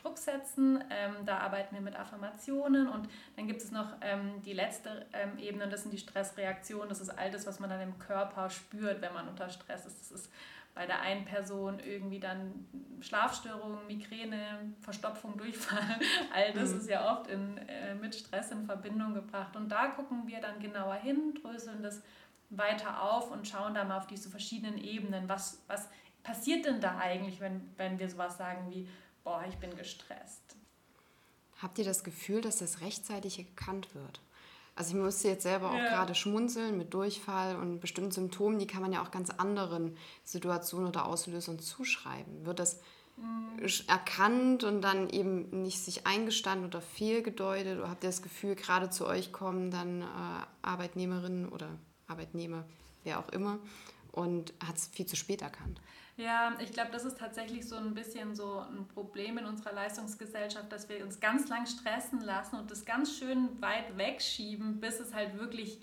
Druck 0.03 0.19
setzen. 0.19 0.83
Ähm, 0.91 1.25
da 1.25 1.39
arbeiten 1.39 1.75
wir 1.75 1.83
mit 1.83 1.97
Affirmationen 1.97 2.89
und 2.89 3.09
dann 3.37 3.47
gibt 3.47 3.63
es 3.63 3.71
noch 3.71 3.95
ähm, 4.01 4.43
die 4.45 4.53
letzte 4.53 5.07
ähm, 5.13 5.39
Ebene, 5.39 5.69
das 5.69 5.83
sind 5.83 5.93
die 5.93 5.99
Stressreaktionen. 5.99 6.89
Das 6.89 7.01
ist 7.01 7.11
all 7.11 7.31
das, 7.31 7.47
was 7.47 7.61
man 7.61 7.71
dann 7.71 7.81
im 7.81 7.99
Körper 7.99 8.51
spürt, 8.51 9.01
wenn 9.01 9.13
man 9.15 9.29
unter 9.29 9.49
Stress 9.49 9.87
ist. 9.87 10.01
Das 10.01 10.11
ist 10.11 10.33
bei 10.75 10.87
der 10.87 11.01
einen 11.01 11.25
Person 11.25 11.81
irgendwie 11.81 12.21
dann 12.21 12.67
Schlafstörungen, 13.01 13.87
Migräne, 13.87 14.73
Verstopfung, 14.81 15.37
Durchfall. 15.37 15.99
All 16.35 16.53
das 16.53 16.71
mhm. 16.71 16.79
ist 16.79 16.89
ja 16.89 17.13
oft 17.13 17.29
in, 17.29 17.59
äh, 17.59 17.95
mit 17.95 18.15
Stress 18.15 18.53
in 18.53 18.65
Verbindung 18.65 19.15
gebracht. 19.15 19.57
Und 19.57 19.69
da 19.69 19.89
gucken 19.89 20.27
wir 20.27 20.41
dann 20.41 20.61
genauer 20.61 20.95
hin, 20.95 21.35
dröseln 21.43 21.83
das 21.83 22.03
weiter 22.51 23.03
auf 23.03 23.31
und 23.31 23.47
schauen 23.47 23.75
da 23.75 23.85
mal 23.85 23.99
auf 23.99 24.07
diese 24.07 24.31
verschiedenen 24.31 24.79
Ebenen. 24.79 25.29
Was, 25.29 25.63
was 25.67 25.89
passiert 26.23 26.65
denn 26.65 26.81
da 26.81 26.99
eigentlich, 26.99 27.41
wenn, 27.41 27.69
wenn 27.77 27.99
wir 27.99 28.09
sowas 28.09 28.37
sagen 28.37 28.71
wie, 28.71 28.89
boah, 29.25 29.45
ich 29.49 29.57
bin 29.57 29.77
gestresst? 29.77 30.57
Habt 31.61 31.79
ihr 31.79 31.85
das 31.85 32.05
Gefühl, 32.05 32.41
dass 32.41 32.59
das 32.59 32.81
rechtzeitig 32.81 33.39
erkannt 33.39 33.95
wird? 33.95 34.21
Also 34.77 34.97
ich 34.97 35.03
musste 35.03 35.29
jetzt 35.29 35.43
selber 35.43 35.71
auch 35.71 35.77
ja. 35.77 35.91
gerade 35.91 36.15
schmunzeln 36.15 36.79
mit 36.79 36.95
Durchfall 36.95 37.57
und 37.57 37.81
bestimmten 37.81 38.13
Symptomen, 38.13 38.59
die 38.59 38.67
kann 38.67 38.81
man 38.81 38.93
ja 38.93 39.03
auch 39.03 39.11
ganz 39.11 39.29
anderen 39.29 39.97
Situationen 40.25 40.89
oder 40.89 41.05
Auslösern 41.05 41.59
zuschreiben. 41.59 42.47
Wird 42.47 42.61
das 42.61 42.81
mhm. 43.17 43.67
erkannt 43.89 44.65
und 44.65 44.81
dann 44.81 45.11
eben 45.11 45.63
nicht 45.63 45.81
sich 45.81 46.07
eingestanden 46.07 46.67
oder 46.67 46.81
fehlgedeutet? 46.81 47.79
Oder 47.79 47.91
habt 47.91 48.05
ihr 48.05 48.09
das 48.09 48.23
Gefühl, 48.23 48.55
gerade 48.55 48.89
zu 48.89 49.07
euch 49.07 49.33
kommen 49.33 49.71
dann 49.71 50.01
äh, 50.01 50.07
Arbeitnehmerinnen 50.63 51.51
oder 51.51 51.69
Arbeitnehmer, 52.07 52.65
wer 53.05 53.19
auch 53.19 53.29
immer, 53.29 53.59
und 54.13 54.55
hat 54.65 54.77
es 54.77 54.87
viel 54.87 55.05
zu 55.05 55.17
spät 55.17 55.43
erkannt? 55.43 55.79
Ja, 56.21 56.53
ich 56.59 56.73
glaube, 56.73 56.91
das 56.91 57.07
ist 57.07 57.19
tatsächlich 57.19 57.67
so 57.67 57.77
ein 57.77 57.95
bisschen 57.95 58.35
so 58.35 58.59
ein 58.59 58.87
Problem 58.89 59.39
in 59.39 59.47
unserer 59.47 59.73
Leistungsgesellschaft, 59.73 60.71
dass 60.71 60.87
wir 60.91 61.03
uns 61.03 61.19
ganz 61.19 61.49
lang 61.49 61.65
stressen 61.67 62.21
lassen 62.21 62.57
und 62.57 62.71
das 62.71 62.85
ganz 62.85 63.17
schön 63.19 63.49
weit 63.63 63.97
wegschieben, 63.97 64.81
bis 64.81 65.01
es 65.01 65.15
halt 65.15 65.39
wirklich 65.39 65.81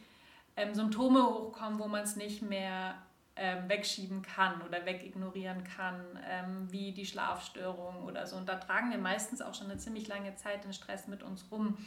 ähm, 0.56 0.76
Symptome 0.76 1.26
hochkommen, 1.26 1.80
wo 1.80 1.88
man 1.88 2.04
es 2.04 2.18
nicht 2.18 2.44
mehr 2.44 3.02
ähm, 3.36 3.68
wegschieben 3.68 4.22
kann 4.22 4.62
oder 4.62 4.86
wegignorieren 4.86 5.64
kann, 5.64 6.06
ähm, 6.30 6.72
wie 6.72 6.92
die 6.92 7.08
Schlafstörung 7.08 8.04
oder 8.04 8.28
so. 8.28 8.36
Und 8.36 8.48
da 8.48 8.58
tragen 8.58 8.92
wir 8.92 9.00
meistens 9.00 9.42
auch 9.42 9.56
schon 9.56 9.72
eine 9.72 9.80
ziemlich 9.80 10.08
lange 10.08 10.36
Zeit 10.36 10.64
den 10.64 10.74
Stress 10.74 11.08
mit 11.08 11.24
uns 11.24 11.48
rum. 11.50 11.80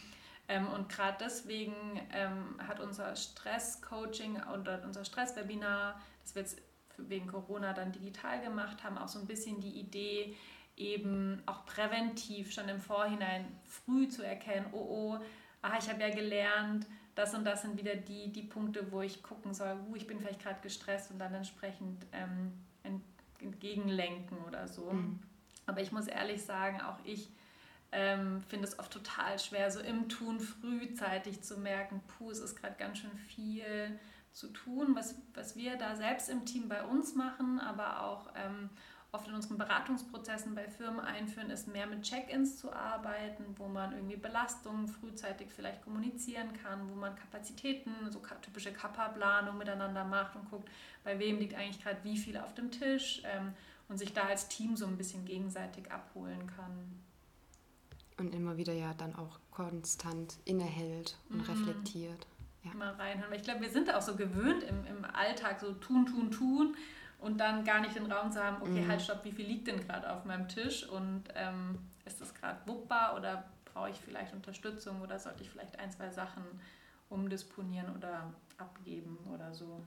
Ähm, 0.49 0.67
und 0.67 0.89
gerade 0.89 1.19
deswegen 1.21 1.75
ähm, 2.13 2.57
hat 2.67 2.81
unser 2.81 3.15
Stress-Coaching 3.15 4.43
oder 4.55 4.83
unser 4.85 5.05
Stress-Webinar, 5.05 6.01
das 6.25 6.35
wir 6.35 6.43
jetzt 6.43 6.61
wegen 7.09 7.27
Corona 7.27 7.73
dann 7.73 7.93
digital 7.93 8.41
gemacht 8.41 8.83
haben, 8.85 8.99
auch 8.99 9.09
so 9.09 9.19
ein 9.19 9.27
bisschen 9.27 9.61
die 9.61 9.79
Idee, 9.81 10.37
eben 10.77 11.43
auch 11.47 11.65
präventiv 11.67 12.53
schon 12.53 12.69
im 12.69 12.81
Vorhinein 12.81 13.47
früh 13.65 14.09
zu 14.09 14.25
erkennen, 14.25 14.67
oh 14.73 14.79
oh, 14.79 15.19
ah, 15.63 15.77
ich 15.79 15.89
habe 15.89 16.01
ja 16.01 16.11
gelernt, 16.11 16.87
das 17.15 17.35
und 17.35 17.45
das 17.45 17.63
sind 17.63 17.77
wieder 17.77 17.97
die, 17.97 18.33
die 18.33 18.43
Punkte, 18.43 18.91
wo 18.91 19.03
ich 19.03 19.23
gucken 19.23 19.53
soll, 19.53 19.77
uh, 19.89 19.97
ich 19.97 20.07
bin 20.07 20.21
vielleicht 20.21 20.43
gerade 20.43 20.61
gestresst 20.63 21.11
und 21.11 21.19
dann 21.19 21.35
entsprechend 21.35 22.07
ähm, 22.13 22.53
entgegenlenken 23.41 24.39
oder 24.47 24.69
so. 24.69 24.91
Mhm. 24.93 25.19
Aber 25.67 25.81
ich 25.81 25.93
muss 25.93 26.07
ehrlich 26.07 26.43
sagen, 26.43 26.81
auch 26.81 26.99
ich 27.05 27.29
ähm, 27.93 28.41
finde 28.49 28.67
es 28.67 28.79
oft 28.79 28.93
total 28.93 29.39
schwer, 29.39 29.71
so 29.71 29.81
im 29.81 30.09
Tun 30.09 30.41
frühzeitig 30.41 31.43
zu 31.43 31.59
merken, 31.59 32.01
puh, 32.07 32.31
es 32.31 32.39
ist 32.39 32.57
gerade 32.57 32.77
ganz 32.79 32.99
schön 32.99 33.17
viel 33.17 33.99
zu 34.33 34.49
tun, 34.49 34.95
was, 34.95 35.17
was 35.35 35.57
wir 35.57 35.77
da 35.77 35.97
selbst 35.97 36.29
im 36.29 36.45
Team 36.45 36.69
bei 36.69 36.85
uns 36.85 37.15
machen, 37.15 37.61
aber 37.61 38.03
auch 38.05 38.29
ähm, 38.37 38.71
oft 39.13 39.27
in 39.27 39.35
unseren 39.35 39.59
Beratungsprozessen 39.59 40.55
bei 40.55 40.69
Firmen 40.69 41.01
einführen, 41.01 41.51
ist 41.51 41.67
mehr 41.67 41.87
mit 41.87 42.03
Check-ins 42.03 42.59
zu 42.59 42.73
arbeiten, 42.73 43.45
wo 43.57 43.67
man 43.67 43.93
irgendwie 43.93 44.17
Belastungen 44.17 44.87
frühzeitig 44.87 45.49
vielleicht 45.51 45.83
kommunizieren 45.83 46.53
kann, 46.63 46.89
wo 46.89 46.95
man 46.95 47.17
Kapazitäten, 47.17 47.91
so 48.11 48.23
typische 48.41 48.73
Kappa-Planung 48.73 49.59
miteinander 49.59 50.05
macht 50.05 50.37
und 50.37 50.49
guckt, 50.49 50.69
bei 51.03 51.19
wem 51.19 51.39
liegt 51.39 51.55
eigentlich 51.55 51.83
gerade 51.83 52.03
wie 52.05 52.19
viel 52.19 52.37
auf 52.37 52.55
dem 52.55 52.71
Tisch 52.71 53.23
ähm, 53.25 53.53
und 53.89 53.99
sich 53.99 54.13
da 54.13 54.23
als 54.23 54.49
Team 54.49 54.77
so 54.77 54.87
ein 54.87 54.97
bisschen 54.97 55.25
gegenseitig 55.25 55.91
abholen 55.91 56.47
kann. 56.47 57.01
Und 58.17 58.35
immer 58.35 58.57
wieder 58.57 58.75
ja 58.75 58.95
dann 58.95 59.17
auch 59.17 59.41
konstant 59.51 60.39
innehält 60.45 61.19
und 61.31 61.39
mhm. 61.39 61.53
reflektiert 61.55 62.27
ja. 62.65 62.75
mal 62.75 62.93
reinhören. 62.95 63.31
Weil 63.31 63.39
ich 63.39 63.45
glaube, 63.45 63.61
wir 63.61 63.71
sind 63.71 63.93
auch 63.95 64.03
so 64.03 64.17
gewöhnt 64.17 64.63
im, 64.63 64.85
im 64.87 65.05
Alltag, 65.05 65.61
so 65.61 65.73
tun, 65.73 66.07
tun, 66.07 66.31
tun 66.31 66.77
und 67.19 67.39
dann 67.39 67.65
gar 67.65 67.81
nicht 67.81 67.97
den 67.97 68.11
Raum 68.11 68.33
zu 68.33 68.43
haben, 68.43 68.63
okay, 68.63 68.83
mhm. 68.83 68.89
halt, 68.89 69.03
stopp, 69.03 69.25
wie 69.25 69.33
viel 69.33 69.47
liegt 69.47 69.67
denn 69.67 69.81
gerade 69.87 70.11
auf 70.13 70.25
meinem 70.25 70.49
Tisch 70.49 70.89
und 70.89 71.25
ähm, 71.35 71.79
ist 72.05 72.21
das 72.21 72.35
gerade 72.35 72.59
wuppbar 72.67 73.17
oder 73.17 73.45
brauche 73.65 73.91
ich 73.91 74.01
vielleicht 74.01 74.33
Unterstützung 74.33 75.01
oder 75.03 75.19
sollte 75.19 75.43
ich 75.43 75.51
vielleicht 75.51 75.79
ein, 75.79 75.91
zwei 75.91 76.11
Sachen 76.11 76.43
umdisponieren 77.09 77.95
oder 77.97 78.33
abgeben 78.57 79.19
oder 79.33 79.53
so. 79.53 79.85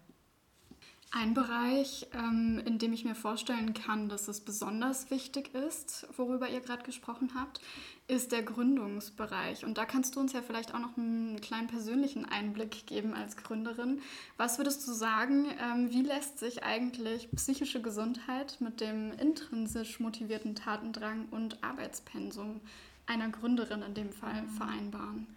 Ein 1.16 1.36
Bereich, 1.36 2.08
ähm, 2.16 2.60
in 2.66 2.80
dem 2.80 2.92
ich 2.92 3.06
mir 3.06 3.14
vorstellen 3.14 3.76
kann, 3.76 4.10
dass 4.10 4.28
es 4.28 4.42
besonders 4.42 5.12
wichtig 5.12 5.54
ist, 5.54 6.08
worüber 6.18 6.50
ihr 6.50 6.60
gerade 6.60 6.82
gesprochen 6.82 7.34
habt, 7.36 7.62
ist 8.08 8.32
der 8.32 8.42
Gründungsbereich. 8.42 9.64
Und 9.64 9.78
da 9.78 9.86
kannst 9.86 10.16
du 10.16 10.20
uns 10.20 10.34
ja 10.34 10.42
vielleicht 10.42 10.74
auch 10.74 10.80
noch 10.80 10.98
einen 10.98 11.40
kleinen 11.40 11.68
persönlichen 11.68 12.26
Einblick 12.26 12.88
geben 12.88 13.14
als 13.14 13.38
Gründerin. 13.38 14.02
Was 14.38 14.58
würdest 14.58 14.88
du 14.88 14.92
sagen, 14.92 15.46
ähm, 15.62 15.92
wie 15.92 16.02
lässt 16.02 16.40
sich 16.40 16.64
eigentlich 16.64 17.30
psychische 17.36 17.84
Gesundheit 17.84 18.58
mit 18.60 18.82
dem 18.82 19.12
intrinsisch 19.12 20.00
motivierten 20.00 20.56
Tatendrang 20.56 21.28
und 21.30 21.64
Arbeitspensum 21.64 22.60
einer 23.06 23.30
Gründerin 23.30 23.84
in 23.84 23.94
dem 23.94 24.12
Fall 24.12 24.42
mhm. 24.42 24.50
vereinbaren? 24.50 25.28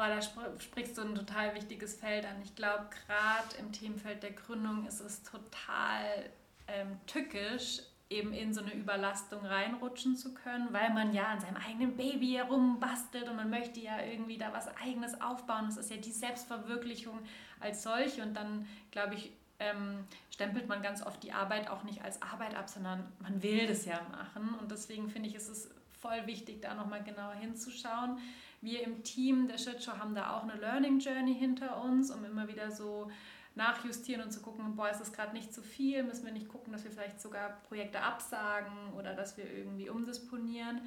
Oh, 0.00 0.06
da 0.06 0.22
sprichst 0.22 0.96
du 0.96 1.02
ein 1.02 1.16
total 1.16 1.56
wichtiges 1.56 1.96
Feld 1.96 2.24
an. 2.24 2.36
Ich 2.44 2.54
glaube, 2.54 2.86
gerade 3.06 3.56
im 3.58 3.72
Themenfeld 3.72 4.22
der 4.22 4.30
Gründung 4.30 4.86
ist 4.86 5.00
es 5.00 5.24
total 5.24 6.30
ähm, 6.68 7.00
tückisch, 7.08 7.80
eben 8.08 8.32
in 8.32 8.54
so 8.54 8.60
eine 8.60 8.72
Überlastung 8.74 9.44
reinrutschen 9.44 10.16
zu 10.16 10.34
können, 10.34 10.68
weil 10.70 10.90
man 10.94 11.12
ja 11.12 11.24
an 11.24 11.40
seinem 11.40 11.56
eigenen 11.56 11.96
Baby 11.96 12.34
herumbastelt 12.34 13.28
und 13.28 13.34
man 13.34 13.50
möchte 13.50 13.80
ja 13.80 14.00
irgendwie 14.00 14.38
da 14.38 14.52
was 14.52 14.68
Eigenes 14.76 15.20
aufbauen. 15.20 15.64
Das 15.66 15.76
ist 15.76 15.90
ja 15.90 15.96
die 15.96 16.12
Selbstverwirklichung 16.12 17.18
als 17.58 17.82
solche 17.82 18.22
und 18.22 18.34
dann, 18.34 18.68
glaube 18.92 19.14
ich, 19.16 19.32
ähm, 19.58 20.04
stempelt 20.30 20.68
man 20.68 20.80
ganz 20.80 21.02
oft 21.02 21.20
die 21.24 21.32
Arbeit 21.32 21.68
auch 21.68 21.82
nicht 21.82 22.04
als 22.04 22.22
Arbeit 22.22 22.54
ab, 22.54 22.68
sondern 22.68 23.04
man 23.18 23.42
will 23.42 23.66
das 23.66 23.84
ja 23.84 24.00
machen 24.12 24.54
und 24.60 24.70
deswegen 24.70 25.10
finde 25.10 25.28
ich, 25.28 25.34
ist 25.34 25.48
es 25.48 25.68
voll 26.00 26.24
wichtig, 26.26 26.62
da 26.62 26.74
nochmal 26.74 27.02
genauer 27.02 27.34
hinzuschauen. 27.34 28.18
Wir 28.60 28.82
im 28.82 29.02
Team 29.04 29.48
der 29.48 29.58
Shitshow 29.58 29.98
haben 29.98 30.14
da 30.14 30.36
auch 30.36 30.42
eine 30.42 30.54
Learning 30.54 30.98
Journey 30.98 31.34
hinter 31.34 31.82
uns, 31.82 32.10
um 32.10 32.24
immer 32.24 32.48
wieder 32.48 32.70
so 32.70 33.10
nachjustieren 33.54 34.22
und 34.22 34.30
zu 34.30 34.40
gucken, 34.40 34.76
boah, 34.76 34.88
ist 34.88 35.00
das 35.00 35.12
gerade 35.12 35.32
nicht 35.32 35.52
zu 35.52 35.62
viel, 35.62 36.02
müssen 36.04 36.24
wir 36.24 36.32
nicht 36.32 36.48
gucken, 36.48 36.72
dass 36.72 36.84
wir 36.84 36.90
vielleicht 36.90 37.20
sogar 37.20 37.60
Projekte 37.68 38.00
absagen 38.00 38.92
oder 38.96 39.14
dass 39.14 39.36
wir 39.36 39.50
irgendwie 39.52 39.90
umdisponieren. 39.90 40.80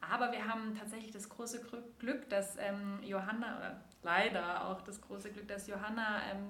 Aber 0.00 0.32
wir 0.32 0.46
haben 0.46 0.74
tatsächlich 0.76 1.12
das 1.12 1.28
große 1.28 1.60
Glück, 1.98 2.28
dass 2.28 2.56
ähm, 2.58 3.00
Johanna, 3.02 3.56
oder 3.58 3.80
leider 4.02 4.66
auch 4.66 4.80
das 4.82 5.00
große 5.00 5.30
Glück, 5.30 5.46
dass 5.48 5.68
Johanna 5.68 6.22
ähm, 6.32 6.48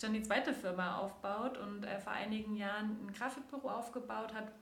schon 0.00 0.12
die 0.12 0.22
zweite 0.22 0.52
Firma 0.52 0.98
aufbaut 0.98 1.58
und 1.58 1.84
äh, 1.84 1.98
vor 2.00 2.12
einigen 2.12 2.56
Jahren 2.56 2.98
ein 3.06 3.12
Grafikbüro 3.12 3.70
aufgebaut 3.70 4.34
hat, 4.34 4.52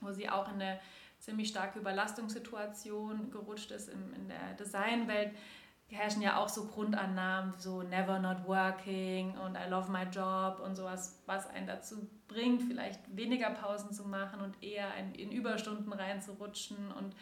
wo 0.00 0.10
sie 0.12 0.28
auch 0.28 0.48
in 0.48 0.54
eine 0.54 0.80
ziemlich 1.18 1.48
starke 1.48 1.78
Überlastungssituation 1.78 3.30
gerutscht 3.30 3.70
ist 3.70 3.88
in, 3.88 4.12
in 4.14 4.28
der 4.28 4.54
Designwelt 4.58 5.32
herrschen 5.90 6.22
ja 6.22 6.36
auch 6.36 6.48
so 6.48 6.66
Grundannahmen, 6.66 7.54
so 7.58 7.82
never 7.82 8.18
not 8.18 8.46
working 8.46 9.36
und 9.38 9.56
I 9.56 9.68
love 9.68 9.90
my 9.90 10.02
job 10.02 10.60
und 10.60 10.76
sowas, 10.76 11.18
was 11.26 11.48
einen 11.48 11.66
dazu 11.66 12.08
bringt, 12.28 12.62
vielleicht 12.62 13.00
weniger 13.16 13.50
Pausen 13.50 13.92
zu 13.92 14.04
machen 14.06 14.40
und 14.40 14.62
eher 14.62 14.94
in 14.96 15.32
Überstunden 15.32 15.92
reinzurutschen. 15.92 16.92
Und, 16.92 17.16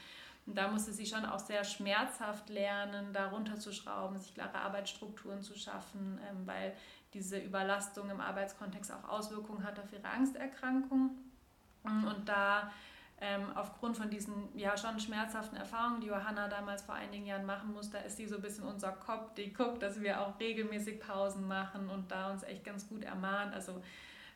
und 0.46 0.58
da 0.58 0.68
musste 0.68 0.92
sie 0.92 1.06
schon 1.06 1.24
auch 1.24 1.38
sehr 1.38 1.62
schmerzhaft 1.62 2.48
lernen, 2.48 3.12
da 3.12 3.28
runterzuschrauben, 3.28 4.18
sich 4.18 4.34
klare 4.34 4.58
Arbeitsstrukturen 4.58 5.42
zu 5.42 5.56
schaffen, 5.56 6.18
ähm, 6.28 6.46
weil 6.46 6.74
diese 7.14 7.38
Überlastung 7.38 8.10
im 8.10 8.20
Arbeitskontext 8.20 8.92
auch 8.92 9.08
Auswirkungen 9.08 9.62
hat 9.64 9.78
auf 9.78 9.92
ihre 9.92 10.08
Angsterkrankung. 10.08 11.10
Und 11.84 12.28
da 12.28 12.72
ähm, 13.20 13.44
aufgrund 13.54 13.96
von 13.96 14.10
diesen 14.10 14.48
ja 14.54 14.76
schon 14.76 15.00
schmerzhaften 15.00 15.56
Erfahrungen, 15.56 16.00
die 16.00 16.08
Johanna 16.08 16.48
damals 16.48 16.82
vor 16.82 16.94
einigen 16.94 17.24
Jahren 17.24 17.46
machen 17.46 17.72
musste, 17.72 17.96
ist 17.98 18.18
sie 18.18 18.26
so 18.26 18.36
ein 18.36 18.42
bisschen 18.42 18.64
unser 18.64 18.92
Kopf, 18.92 19.32
die 19.34 19.52
guckt, 19.52 19.82
dass 19.82 20.00
wir 20.02 20.20
auch 20.20 20.38
regelmäßig 20.38 21.00
Pausen 21.00 21.48
machen 21.48 21.88
und 21.88 22.10
da 22.10 22.30
uns 22.30 22.42
echt 22.42 22.64
ganz 22.64 22.86
gut 22.88 23.04
ermahnt. 23.04 23.54
Also 23.54 23.82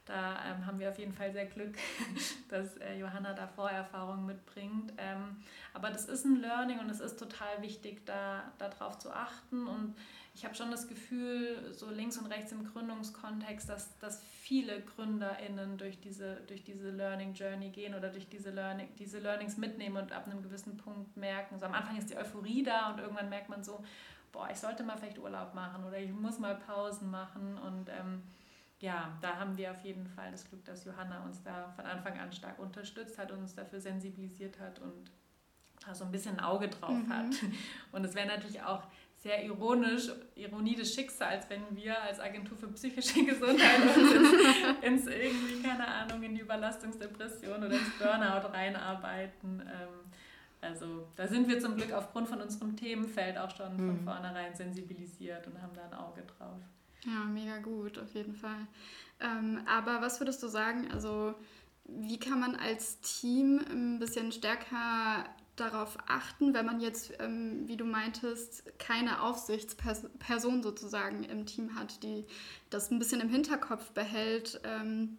da 0.06 0.38
ähm, 0.44 0.66
haben 0.66 0.78
wir 0.78 0.88
auf 0.88 0.98
jeden 0.98 1.12
Fall 1.12 1.32
sehr 1.32 1.46
Glück, 1.46 1.76
dass 2.48 2.76
äh, 2.78 2.98
Johanna 2.98 3.32
da 3.32 3.46
Vorerfahrungen 3.46 4.26
mitbringt. 4.26 4.92
Ähm, 4.98 5.36
aber 5.72 5.90
das 5.90 6.06
ist 6.06 6.24
ein 6.24 6.40
Learning 6.40 6.78
und 6.80 6.90
es 6.90 7.00
ist 7.00 7.18
total 7.18 7.62
wichtig, 7.62 8.04
da 8.06 8.52
darauf 8.58 8.98
zu 8.98 9.10
achten 9.12 9.66
und 9.66 9.94
ich 10.34 10.44
habe 10.44 10.54
schon 10.54 10.70
das 10.70 10.88
Gefühl, 10.88 11.72
so 11.72 11.90
links 11.90 12.16
und 12.16 12.26
rechts 12.26 12.52
im 12.52 12.64
Gründungskontext, 12.64 13.68
dass, 13.68 13.98
dass 13.98 14.22
viele 14.22 14.80
GründerInnen 14.80 15.76
durch 15.76 16.00
diese, 16.00 16.36
durch 16.46 16.62
diese 16.62 16.90
Learning 16.90 17.34
Journey 17.34 17.70
gehen 17.70 17.94
oder 17.94 18.08
durch 18.08 18.28
diese, 18.28 18.50
Learning, 18.50 18.88
diese 18.98 19.18
Learnings 19.18 19.56
mitnehmen 19.56 19.96
und 19.96 20.12
ab 20.12 20.26
einem 20.26 20.42
gewissen 20.42 20.76
Punkt 20.76 21.16
merken. 21.16 21.58
So 21.58 21.66
am 21.66 21.74
Anfang 21.74 21.96
ist 21.98 22.10
die 22.10 22.16
Euphorie 22.16 22.62
da 22.62 22.90
und 22.90 23.00
irgendwann 23.00 23.28
merkt 23.28 23.48
man 23.48 23.64
so, 23.64 23.84
boah, 24.32 24.48
ich 24.50 24.58
sollte 24.58 24.84
mal 24.84 24.96
vielleicht 24.96 25.18
Urlaub 25.18 25.52
machen 25.54 25.84
oder 25.84 25.98
ich 25.98 26.12
muss 26.12 26.38
mal 26.38 26.54
Pausen 26.54 27.10
machen 27.10 27.58
und 27.58 27.88
ähm, 27.88 28.22
ja, 28.80 29.16
da 29.20 29.36
haben 29.36 29.56
wir 29.56 29.70
auf 29.70 29.84
jeden 29.84 30.06
Fall 30.06 30.30
das 30.30 30.48
Glück, 30.48 30.64
dass 30.64 30.84
Johanna 30.84 31.22
uns 31.24 31.42
da 31.42 31.70
von 31.76 31.84
Anfang 31.84 32.18
an 32.18 32.32
stark 32.32 32.58
unterstützt 32.58 33.18
hat 33.18 33.30
und 33.30 33.40
uns 33.40 33.54
dafür 33.54 33.80
sensibilisiert 33.80 34.58
hat 34.58 34.78
und 34.78 35.10
da 35.84 35.94
so 35.94 36.04
ein 36.04 36.10
bisschen 36.10 36.38
ein 36.38 36.44
Auge 36.44 36.68
drauf 36.68 36.90
mhm. 36.90 37.08
hat. 37.08 37.26
Und 37.92 38.04
es 38.04 38.14
wäre 38.14 38.26
natürlich 38.26 38.62
auch 38.62 38.82
sehr 39.16 39.42
ironisch, 39.44 40.10
Ironie 40.34 40.74
des 40.74 40.94
Schicksals, 40.94 41.48
wenn 41.48 41.74
wir 41.74 42.00
als 42.02 42.20
Agentur 42.20 42.56
für 42.56 42.68
psychische 42.68 43.24
Gesundheit 43.24 43.80
uns 43.96 44.82
ins, 44.82 45.06
irgendwie, 45.06 45.62
keine 45.62 45.86
Ahnung, 45.86 46.22
in 46.22 46.34
die 46.34 46.40
Überlastungsdepression 46.40 47.64
oder 47.64 47.72
ins 47.72 47.98
Burnout 47.98 48.48
reinarbeiten. 48.48 49.60
Ähm, 49.60 50.10
also 50.60 51.06
da 51.16 51.26
sind 51.26 51.48
wir 51.48 51.58
zum 51.60 51.76
Glück 51.76 51.92
aufgrund 51.92 52.28
von 52.28 52.40
unserem 52.40 52.76
Themenfeld 52.76 53.38
auch 53.38 53.54
schon 53.54 53.76
von 53.76 54.00
mhm. 54.00 54.04
vornherein 54.04 54.54
sensibilisiert 54.54 55.46
und 55.46 55.60
haben 55.60 55.72
da 55.74 55.84
ein 55.84 55.94
Auge 55.94 56.22
drauf. 56.22 56.60
Ja, 57.06 57.24
mega 57.24 57.58
gut, 57.58 57.98
auf 57.98 58.14
jeden 58.14 58.34
Fall. 58.34 58.66
Ähm, 59.20 59.60
aber 59.66 60.00
was 60.00 60.20
würdest 60.20 60.42
du 60.42 60.48
sagen, 60.48 60.90
also 60.92 61.34
wie 61.84 62.18
kann 62.18 62.40
man 62.40 62.56
als 62.56 63.00
Team 63.00 63.60
ein 63.70 63.98
bisschen 63.98 64.32
stärker 64.32 65.24
darauf 65.56 65.98
achten, 66.06 66.54
wenn 66.54 66.64
man 66.64 66.80
jetzt, 66.80 67.12
ähm, 67.18 67.66
wie 67.66 67.76
du 67.76 67.84
meintest, 67.84 68.64
keine 68.78 69.22
Aufsichtsperson 69.22 70.62
sozusagen 70.62 71.24
im 71.24 71.46
Team 71.46 71.74
hat, 71.74 72.02
die 72.02 72.24
das 72.70 72.90
ein 72.90 72.98
bisschen 72.98 73.20
im 73.20 73.28
Hinterkopf 73.28 73.90
behält 73.90 74.60
ähm, 74.64 75.18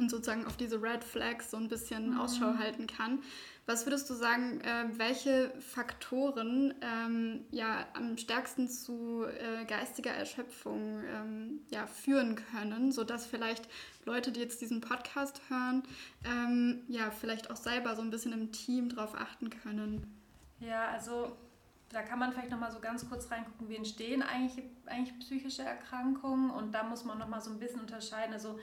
und 0.00 0.10
sozusagen 0.10 0.46
auf 0.46 0.56
diese 0.56 0.82
Red 0.82 1.04
Flags 1.04 1.50
so 1.50 1.56
ein 1.56 1.68
bisschen 1.68 2.10
mhm. 2.10 2.20
Ausschau 2.20 2.54
halten 2.58 2.86
kann. 2.86 3.20
Was 3.66 3.86
würdest 3.86 4.10
du 4.10 4.14
sagen, 4.14 4.60
äh, 4.62 4.86
welche 4.98 5.52
Faktoren 5.60 6.74
ähm, 6.80 7.44
ja 7.52 7.86
am 7.94 8.16
stärksten 8.16 8.68
zu 8.68 9.24
äh, 9.24 9.64
geistiger 9.66 10.10
Erschöpfung 10.10 11.04
ähm, 11.04 11.60
ja, 11.70 11.86
führen 11.86 12.34
können, 12.34 12.90
sodass 12.90 13.26
vielleicht 13.26 13.68
Leute, 14.06 14.32
die 14.32 14.40
jetzt 14.40 14.60
diesen 14.60 14.80
Podcast 14.80 15.40
hören, 15.48 15.84
ähm, 16.24 16.80
ja 16.88 17.10
vielleicht 17.10 17.50
auch 17.50 17.56
selber 17.56 17.94
so 17.94 18.02
ein 18.02 18.10
bisschen 18.10 18.32
im 18.32 18.50
Team 18.50 18.88
drauf 18.88 19.14
achten 19.14 19.50
können? 19.50 20.18
Ja, 20.58 20.88
also 20.88 21.36
da 21.90 22.02
kann 22.02 22.18
man 22.18 22.32
vielleicht 22.32 22.50
noch 22.50 22.58
mal 22.58 22.72
so 22.72 22.80
ganz 22.80 23.08
kurz 23.08 23.30
reingucken, 23.30 23.68
wie 23.68 23.76
entstehen 23.76 24.22
eigentlich, 24.22 24.64
eigentlich 24.86 25.18
psychische 25.20 25.62
Erkrankungen 25.62 26.50
und 26.50 26.72
da 26.72 26.82
muss 26.82 27.04
man 27.04 27.18
noch 27.18 27.28
mal 27.28 27.40
so 27.40 27.50
ein 27.50 27.58
bisschen 27.58 27.80
unterscheiden. 27.80 28.32
Also 28.32 28.58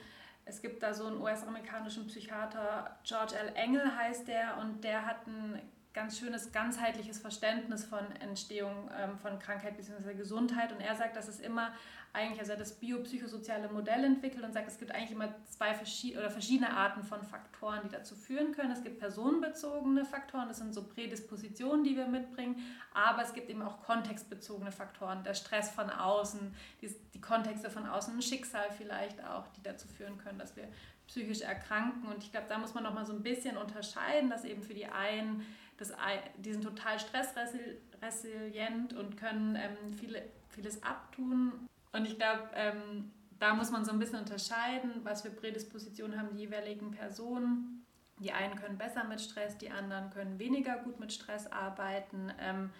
es 0.48 0.62
gibt 0.62 0.82
da 0.82 0.94
so 0.94 1.06
einen 1.06 1.20
US-amerikanischen 1.20 2.06
Psychiater, 2.06 2.98
George 3.04 3.36
L. 3.36 3.52
Engel 3.54 3.94
heißt 3.96 4.26
der, 4.26 4.58
und 4.58 4.82
der 4.82 5.04
hat 5.06 5.26
ein 5.26 5.60
ganz 5.94 6.18
schönes 6.18 6.52
ganzheitliches 6.52 7.18
Verständnis 7.18 7.84
von 7.84 8.04
Entstehung 8.20 8.90
ähm, 8.96 9.18
von 9.18 9.38
Krankheit 9.38 9.76
bzw. 9.76 10.14
Gesundheit. 10.14 10.72
Und 10.72 10.80
er 10.80 10.94
sagt, 10.94 11.16
dass 11.16 11.28
es 11.28 11.40
immer 11.40 11.72
eigentlich, 12.12 12.40
also 12.40 12.52
er 12.52 12.56
hat 12.56 12.60
das 12.60 12.78
biopsychosoziale 12.78 13.68
Modell 13.68 14.04
entwickelt 14.04 14.42
und 14.44 14.52
sagt, 14.52 14.68
es 14.68 14.78
gibt 14.78 14.92
eigentlich 14.92 15.10
immer 15.10 15.34
zwei 15.44 15.74
verschiedene 15.74 16.22
oder 16.22 16.30
verschiedene 16.30 16.74
Arten 16.74 17.02
von 17.02 17.22
Faktoren, 17.22 17.80
die 17.84 17.90
dazu 17.90 18.14
führen 18.14 18.52
können. 18.52 18.70
Es 18.70 18.82
gibt 18.82 18.98
personenbezogene 18.98 20.04
Faktoren, 20.04 20.48
das 20.48 20.58
sind 20.58 20.72
so 20.72 20.84
Prädispositionen, 20.84 21.84
die 21.84 21.96
wir 21.96 22.06
mitbringen, 22.06 22.56
aber 22.94 23.22
es 23.22 23.34
gibt 23.34 23.50
eben 23.50 23.62
auch 23.62 23.82
kontextbezogene 23.82 24.72
Faktoren, 24.72 25.22
der 25.22 25.34
Stress 25.34 25.70
von 25.70 25.90
außen, 25.90 26.54
die, 26.80 26.94
die 27.12 27.20
Kontexte 27.20 27.70
von 27.70 27.86
außen, 27.86 28.14
ein 28.14 28.22
Schicksal 28.22 28.70
vielleicht 28.76 29.22
auch, 29.24 29.46
die 29.48 29.62
dazu 29.62 29.86
führen 29.86 30.18
können, 30.18 30.38
dass 30.38 30.56
wir 30.56 30.68
psychisch 31.06 31.40
erkranken. 31.40 32.06
Und 32.08 32.22
ich 32.22 32.30
glaube, 32.30 32.46
da 32.48 32.58
muss 32.58 32.74
man 32.74 32.84
noch 32.84 32.94
mal 32.94 33.04
so 33.04 33.12
ein 33.12 33.22
bisschen 33.22 33.56
unterscheiden, 33.56 34.30
dass 34.30 34.44
eben 34.44 34.62
für 34.62 34.74
die 34.74 34.86
einen, 34.86 35.44
das, 35.78 35.94
die 36.36 36.52
sind 36.52 36.62
total 36.62 36.98
stressresilient 37.00 38.92
und 38.92 39.16
können 39.16 39.56
ähm, 39.56 39.94
viele, 39.98 40.22
vieles 40.50 40.82
abtun 40.82 41.68
und 41.92 42.04
ich 42.04 42.16
glaube, 42.16 42.48
ähm, 42.54 43.10
da 43.38 43.54
muss 43.54 43.70
man 43.70 43.84
so 43.84 43.92
ein 43.92 43.98
bisschen 43.98 44.18
unterscheiden, 44.18 45.00
was 45.04 45.22
für 45.22 45.30
Prädispositionen 45.30 46.18
haben 46.18 46.30
die 46.30 46.38
jeweiligen 46.38 46.90
Personen. 46.90 47.86
Die 48.18 48.32
einen 48.32 48.56
können 48.56 48.78
besser 48.78 49.04
mit 49.04 49.20
Stress, 49.20 49.58
die 49.58 49.70
anderen 49.70 50.10
können 50.10 50.38
weniger 50.38 50.76
gut 50.78 50.98
mit 50.98 51.12
Stress 51.12 51.46
arbeiten. 51.46 52.32
Ähm, 52.40 52.70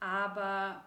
aber 0.00 0.84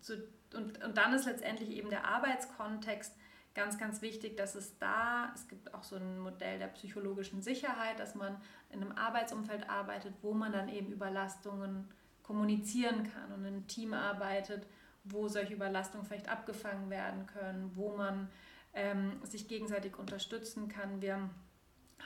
zu, 0.00 0.14
und, 0.54 0.82
und 0.82 0.96
dann 0.96 1.12
ist 1.12 1.26
letztendlich 1.26 1.70
eben 1.70 1.90
der 1.90 2.06
Arbeitskontext 2.06 3.16
ganz, 3.54 3.78
ganz 3.78 4.02
wichtig, 4.02 4.36
dass 4.36 4.54
es 4.54 4.78
da, 4.78 5.32
es 5.34 5.48
gibt 5.48 5.74
auch 5.74 5.82
so 5.82 5.96
ein 5.96 6.18
Modell 6.18 6.58
der 6.58 6.68
psychologischen 6.68 7.42
Sicherheit, 7.42 7.98
dass 7.98 8.14
man 8.14 8.36
in 8.70 8.82
einem 8.82 8.92
Arbeitsumfeld 8.92 9.68
arbeitet, 9.68 10.14
wo 10.22 10.32
man 10.32 10.52
dann 10.52 10.68
eben 10.68 10.92
Überlastungen 10.92 11.88
kommunizieren 12.22 13.10
kann 13.12 13.32
und 13.32 13.40
in 13.40 13.54
einem 13.54 13.66
Team 13.66 13.94
arbeitet, 13.94 14.66
wo 15.04 15.28
solche 15.28 15.54
Überlastungen 15.54 16.06
vielleicht 16.06 16.28
abgefangen 16.28 16.88
werden 16.88 17.26
können, 17.26 17.72
wo 17.74 17.96
man 17.96 18.28
ähm, 18.74 19.20
sich 19.24 19.48
gegenseitig 19.48 19.98
unterstützen 19.98 20.68
kann. 20.68 21.02
Wir 21.02 21.28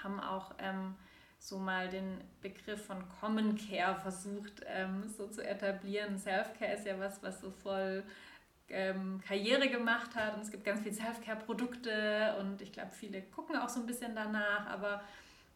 haben 0.03 0.21
auch 0.21 0.55
ähm, 0.59 0.95
so 1.39 1.59
mal 1.59 1.89
den 1.89 2.21
Begriff 2.41 2.87
von 2.87 3.05
Common 3.21 3.57
Care 3.57 3.97
versucht 3.97 4.63
ähm, 4.67 5.05
so 5.17 5.29
zu 5.29 5.47
etablieren. 5.47 6.19
Self-Care 6.19 6.75
ist 6.75 6.87
ja 6.87 6.99
was, 6.99 7.23
was 7.23 7.41
so 7.41 7.51
voll 7.51 8.03
ähm, 8.69 9.21
Karriere 9.27 9.69
gemacht 9.69 10.15
hat 10.15 10.35
und 10.35 10.43
es 10.43 10.51
gibt 10.51 10.65
ganz 10.65 10.81
viele 10.81 10.95
Self-Care-Produkte 10.95 12.37
und 12.41 12.63
ich 12.63 12.73
glaube, 12.73 12.93
viele 12.93 13.23
gucken 13.23 13.57
auch 13.57 13.69
so 13.69 13.81
ein 13.81 13.87
bisschen 13.87 14.15
danach, 14.15 14.67
aber 14.67 15.03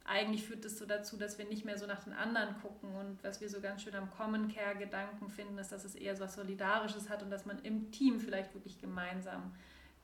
eigentlich 0.05 0.45
führt 0.45 0.65
es 0.65 0.79
so 0.79 0.87
dazu, 0.87 1.17
dass 1.17 1.39
wir 1.39 1.45
nicht 1.45 1.65
mehr 1.65 1.79
so 1.79 1.87
nach 1.87 2.03
den 2.03 2.13
anderen 2.13 2.61
gucken. 2.61 2.95
Und 2.97 3.23
was 3.23 3.41
wir 3.41 3.49
so 3.49 3.61
ganz 3.61 3.83
schön 3.83 3.95
am 3.95 4.11
Common 4.11 4.49
Care-Gedanken 4.49 5.29
finden, 5.29 5.59
ist, 5.59 5.71
dass 5.71 5.85
es 5.85 5.95
eher 5.95 6.17
so 6.17 6.25
was 6.25 6.35
Solidarisches 6.35 7.09
hat 7.09 7.23
und 7.23 7.31
dass 7.31 7.47
man 7.47 7.61
im 7.61 7.93
Team 7.93 8.19
vielleicht 8.19 8.53
wirklich 8.55 8.81
gemeinsam 8.81 9.53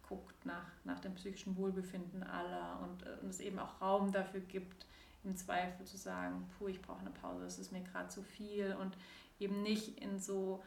guckt 0.08 0.46
nach, 0.46 0.70
nach 0.84 1.00
dem 1.00 1.14
psychischen 1.14 1.56
Wohlbefinden 1.56 2.22
aller 2.22 2.80
und, 2.82 3.02
äh, 3.02 3.16
und 3.22 3.30
es 3.30 3.40
eben 3.40 3.58
auch 3.58 3.80
Raum 3.80 4.12
dafür 4.12 4.40
gibt, 4.40 4.86
im 5.24 5.36
Zweifel 5.36 5.84
zu 5.84 5.96
sagen, 5.96 6.48
puh, 6.56 6.68
ich 6.68 6.80
brauche 6.80 7.00
eine 7.00 7.10
Pause, 7.10 7.42
das 7.42 7.58
ist 7.58 7.72
mir 7.72 7.82
gerade 7.82 8.08
zu 8.08 8.22
viel 8.22 8.76
und 8.80 8.96
eben 9.40 9.62
nicht 9.62 10.00
in 10.00 10.20
so 10.20 10.62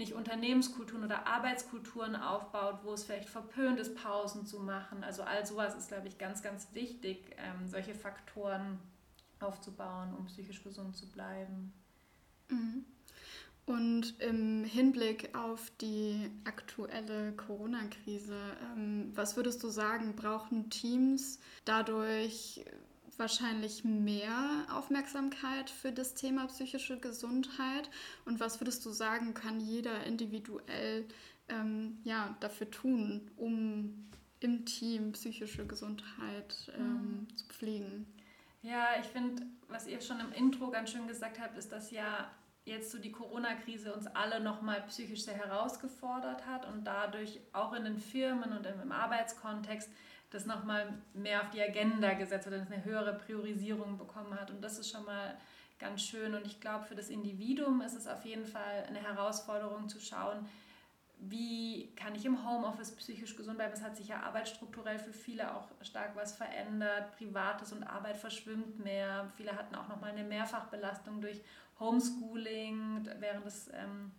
nicht 0.00 0.14
Unternehmenskulturen 0.14 1.04
oder 1.04 1.26
Arbeitskulturen 1.26 2.16
aufbaut, 2.16 2.80
wo 2.82 2.92
es 2.94 3.04
vielleicht 3.04 3.28
verpönt 3.28 3.78
ist, 3.78 3.94
Pausen 3.94 4.46
zu 4.46 4.58
machen. 4.58 5.04
Also 5.04 5.22
all 5.22 5.46
sowas 5.46 5.76
ist, 5.76 5.88
glaube 5.88 6.08
ich, 6.08 6.18
ganz, 6.18 6.42
ganz 6.42 6.68
wichtig, 6.72 7.36
ähm, 7.36 7.68
solche 7.68 7.94
Faktoren 7.94 8.78
aufzubauen, 9.38 10.14
um 10.18 10.26
psychisch 10.26 10.64
gesund 10.64 10.96
zu 10.96 11.08
bleiben. 11.10 11.72
Mhm. 12.48 12.84
Und 13.66 14.18
im 14.20 14.64
Hinblick 14.64 15.36
auf 15.36 15.70
die 15.80 16.30
aktuelle 16.44 17.32
Corona-Krise, 17.32 18.36
ähm, 18.74 19.12
was 19.14 19.36
würdest 19.36 19.62
du 19.62 19.68
sagen, 19.68 20.16
brauchen 20.16 20.70
Teams 20.70 21.38
dadurch 21.64 22.64
wahrscheinlich 23.20 23.84
mehr 23.84 24.66
Aufmerksamkeit 24.72 25.70
für 25.70 25.92
das 25.92 26.14
Thema 26.14 26.46
psychische 26.46 26.98
Gesundheit. 26.98 27.88
Und 28.24 28.40
was 28.40 28.60
würdest 28.60 28.84
du 28.84 28.90
sagen, 28.90 29.34
kann 29.34 29.60
jeder 29.60 30.04
individuell 30.04 31.06
ähm, 31.48 31.98
ja, 32.02 32.36
dafür 32.40 32.70
tun, 32.70 33.30
um 33.36 34.10
im 34.40 34.64
Team 34.64 35.12
psychische 35.12 35.66
Gesundheit 35.66 36.72
ähm, 36.76 37.26
mhm. 37.28 37.36
zu 37.36 37.46
pflegen? 37.46 38.06
Ja, 38.62 38.88
ich 39.00 39.06
finde, 39.06 39.46
was 39.68 39.86
ihr 39.86 40.00
schon 40.00 40.20
im 40.20 40.32
Intro 40.32 40.70
ganz 40.70 40.90
schön 40.90 41.06
gesagt 41.06 41.38
habt, 41.38 41.56
ist, 41.56 41.70
dass 41.70 41.90
ja 41.90 42.30
jetzt 42.64 42.90
so 42.90 42.98
die 42.98 43.12
Corona-Krise 43.12 43.92
uns 43.92 44.06
alle 44.06 44.40
nochmal 44.40 44.82
psychisch 44.88 45.24
sehr 45.24 45.36
herausgefordert 45.36 46.46
hat 46.46 46.66
und 46.66 46.84
dadurch 46.84 47.40
auch 47.52 47.72
in 47.72 47.84
den 47.84 47.98
Firmen 47.98 48.52
und 48.52 48.66
im 48.66 48.92
Arbeitskontext 48.92 49.90
das 50.30 50.46
nochmal 50.46 50.94
mehr 51.12 51.42
auf 51.42 51.50
die 51.50 51.60
Agenda 51.60 52.14
gesetzt 52.14 52.46
und 52.46 52.54
eine 52.54 52.84
höhere 52.84 53.14
Priorisierung 53.14 53.98
bekommen 53.98 54.38
hat. 54.38 54.50
Und 54.50 54.62
das 54.62 54.78
ist 54.78 54.90
schon 54.90 55.04
mal 55.04 55.36
ganz 55.78 56.02
schön. 56.02 56.34
Und 56.34 56.46
ich 56.46 56.60
glaube, 56.60 56.84
für 56.84 56.94
das 56.94 57.08
Individuum 57.08 57.80
ist 57.80 57.94
es 57.94 58.06
auf 58.06 58.24
jeden 58.24 58.46
Fall 58.46 58.84
eine 58.88 59.00
Herausforderung 59.00 59.88
zu 59.88 60.00
schauen, 60.00 60.46
wie 61.22 61.92
kann 61.96 62.14
ich 62.14 62.24
im 62.24 62.48
Homeoffice 62.48 62.92
psychisch 62.96 63.36
gesund 63.36 63.58
bleiben. 63.58 63.74
Es 63.74 63.82
hat 63.82 63.96
sich 63.96 64.08
ja 64.08 64.22
arbeitsstrukturell 64.22 64.98
für 64.98 65.12
viele 65.12 65.54
auch 65.54 65.68
stark 65.82 66.16
was 66.16 66.34
verändert. 66.34 67.14
Privates 67.16 67.72
und 67.72 67.82
Arbeit 67.82 68.16
verschwimmt 68.16 68.78
mehr. 68.82 69.30
Viele 69.36 69.54
hatten 69.54 69.74
auch 69.74 69.88
nochmal 69.88 70.12
eine 70.12 70.24
Mehrfachbelastung 70.24 71.20
durch 71.20 71.42
Homeschooling 71.78 73.06
während 73.18 73.44
des, 73.44 73.68
ähm, 73.68 74.12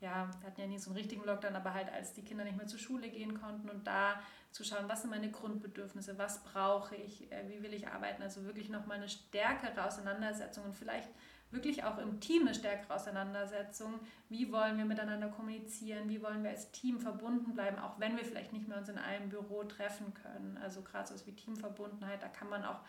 ja, 0.00 0.30
wir 0.40 0.46
hatten 0.46 0.60
ja 0.60 0.66
nie 0.66 0.78
so 0.78 0.90
einen 0.90 0.98
richtigen 0.98 1.24
Lockdown, 1.24 1.54
aber 1.54 1.74
halt 1.74 1.92
als 1.92 2.14
die 2.14 2.22
Kinder 2.22 2.44
nicht 2.44 2.56
mehr 2.56 2.66
zur 2.66 2.78
Schule 2.78 3.08
gehen 3.10 3.38
konnten 3.38 3.68
und 3.68 3.86
da 3.86 4.20
zu 4.50 4.64
schauen, 4.64 4.88
was 4.88 5.02
sind 5.02 5.10
meine 5.10 5.30
Grundbedürfnisse, 5.30 6.18
was 6.18 6.42
brauche 6.42 6.96
ich, 6.96 7.30
äh, 7.30 7.48
wie 7.48 7.62
will 7.62 7.74
ich 7.74 7.86
arbeiten. 7.86 8.22
Also 8.22 8.44
wirklich 8.44 8.70
nochmal 8.70 8.96
eine 8.96 9.08
stärkere 9.08 9.84
Auseinandersetzung 9.84 10.64
und 10.64 10.74
vielleicht 10.74 11.08
wirklich 11.50 11.84
auch 11.84 11.98
im 11.98 12.20
Team 12.20 12.42
eine 12.42 12.54
stärkere 12.54 12.94
Auseinandersetzung. 12.94 14.00
Wie 14.28 14.50
wollen 14.50 14.78
wir 14.78 14.84
miteinander 14.84 15.28
kommunizieren? 15.28 16.08
Wie 16.08 16.22
wollen 16.22 16.42
wir 16.42 16.50
als 16.50 16.70
Team 16.70 17.00
verbunden 17.00 17.54
bleiben, 17.54 17.78
auch 17.78 17.98
wenn 18.00 18.16
wir 18.16 18.24
vielleicht 18.24 18.52
nicht 18.52 18.68
mehr 18.68 18.78
uns 18.78 18.88
in 18.88 18.98
einem 18.98 19.28
Büro 19.28 19.64
treffen 19.64 20.14
können? 20.14 20.58
Also 20.62 20.82
gerade 20.82 21.08
so 21.08 21.14
was 21.14 21.26
wie 21.26 21.34
Teamverbundenheit, 21.34 22.22
da 22.22 22.28
kann 22.28 22.48
man 22.48 22.64
auch 22.64 22.80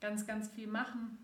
ganz, 0.00 0.26
ganz 0.26 0.48
viel 0.48 0.66
machen, 0.66 1.18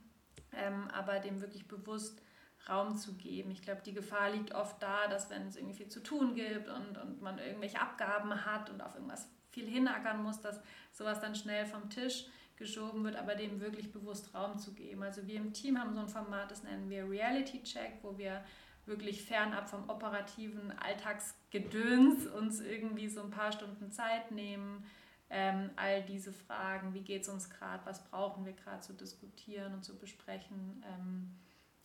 ähm, 0.53 0.89
aber 0.93 1.19
dem 1.19 1.41
wirklich 1.41 1.69
bewusst 1.69 2.23
Raum 2.69 2.97
zu 2.97 3.15
geben. 3.15 3.51
Ich 3.51 3.63
glaube, 3.63 3.83
die 3.85 3.93
Gefahr 3.93 4.31
liegt 4.31 4.55
oft 4.55 4.83
da, 4.83 5.07
dass 5.09 5.31
wenn 5.31 5.47
es 5.47 5.57
irgendwie 5.57 5.77
viel 5.77 5.89
zu 5.89 6.03
tun 6.03 6.35
gibt 6.35 6.69
und, 6.69 6.99
und 6.99 7.21
man 7.21 7.39
irgendwelche 7.39 7.81
Abgaben 7.81 8.45
hat 8.45 8.71
und 8.71 8.81
auf 8.81 8.95
irgendwas 8.95 9.29
viel 9.51 9.69
hinackern 9.69 10.23
muss, 10.23 10.41
dass 10.41 10.61
sowas 10.93 11.21
dann 11.21 11.35
schnell 11.35 11.67
vom 11.67 11.91
Tisch 11.91 12.27
geschoben 12.57 13.05
wird, 13.05 13.17
aber 13.17 13.35
dem 13.35 13.61
wirklich 13.61 13.93
bewusst 13.93 14.35
Raum 14.35 14.59
zu 14.59 14.75
geben. 14.75 15.03
Also 15.03 15.27
wir 15.27 15.37
im 15.37 15.53
Team 15.53 15.79
haben 15.79 15.95
so 15.95 16.01
ein 16.01 16.09
Format, 16.09 16.51
das 16.51 16.63
nennen 16.63 16.89
wir 16.89 17.09
Reality 17.09 17.63
Check, 17.63 17.99
wo 18.03 18.17
wir 18.17 18.45
wirklich 18.87 19.23
fernab 19.23 19.69
vom 19.69 19.89
operativen 19.89 20.73
Alltagsgedöns 20.79 22.27
uns 22.27 22.61
irgendwie 22.61 23.09
so 23.09 23.23
ein 23.23 23.31
paar 23.31 23.51
Stunden 23.53 23.91
Zeit 23.91 24.31
nehmen, 24.31 24.85
ähm, 25.31 25.71
all 25.77 26.03
diese 26.03 26.33
Fragen, 26.33 26.95
wie 26.95 27.01
geht 27.01 27.23
es 27.23 27.29
uns 27.29 27.51
gerade, 27.51 27.85
was 27.87 28.05
brauchen 28.05 28.45
wir 28.45 28.53
gerade 28.53 28.81
zu 28.81 28.93
diskutieren 28.93 29.75
und 29.75 29.83
zu 29.83 29.99
besprechen, 29.99 30.85
ähm, 30.87 31.35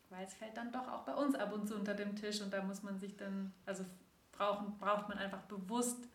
weil 0.09 0.25
es 0.25 0.33
fällt 0.33 0.57
dann 0.57 0.71
doch 0.71 0.87
auch 0.87 1.03
bei 1.03 1.13
uns 1.13 1.35
ab 1.35 1.53
und 1.53 1.67
zu 1.67 1.75
unter 1.75 1.93
dem 1.93 2.15
Tisch 2.15 2.41
und 2.41 2.51
da 2.51 2.63
muss 2.63 2.83
man 2.83 2.99
sich 2.99 3.15
dann, 3.15 3.53
also 3.65 3.83
brauchen, 4.31 4.77
braucht 4.77 5.09
man 5.09 5.17
einfach 5.17 5.41
bewusst 5.43 6.07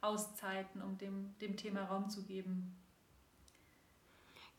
Auszeiten, 0.00 0.82
um 0.82 0.98
dem, 0.98 1.34
dem 1.40 1.56
Thema 1.56 1.84
Raum 1.84 2.08
zu 2.08 2.24
geben. 2.24 2.76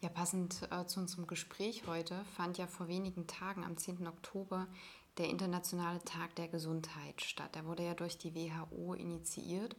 Ja, 0.02 0.10
passend 0.10 0.68
äh, 0.72 0.86
zu 0.86 1.00
unserem 1.00 1.28
Gespräch 1.28 1.88
heute 1.88 2.24
fand 2.36 2.58
ja 2.58 2.68
vor 2.68 2.88
wenigen 2.88 3.26
Tagen 3.28 3.64
am 3.64 3.78
10. 3.78 4.06
Oktober 4.08 4.68
der 5.18 5.30
Internationale 5.30 6.04
Tag 6.04 6.36
der 6.36 6.48
Gesundheit 6.48 7.22
statt. 7.22 7.56
Der 7.56 7.66
wurde 7.66 7.84
ja 7.86 7.94
durch 7.94 8.18
die 8.18 8.36
WHO 8.36 8.94
initiiert. 8.94 9.76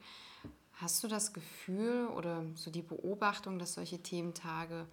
Hast 0.74 1.02
du 1.04 1.08
das 1.08 1.32
Gefühl 1.32 2.08
oder 2.08 2.44
so 2.54 2.70
die 2.70 2.82
Beobachtung, 2.82 3.58
dass 3.58 3.74
solche 3.74 4.02
Thementage 4.02 4.86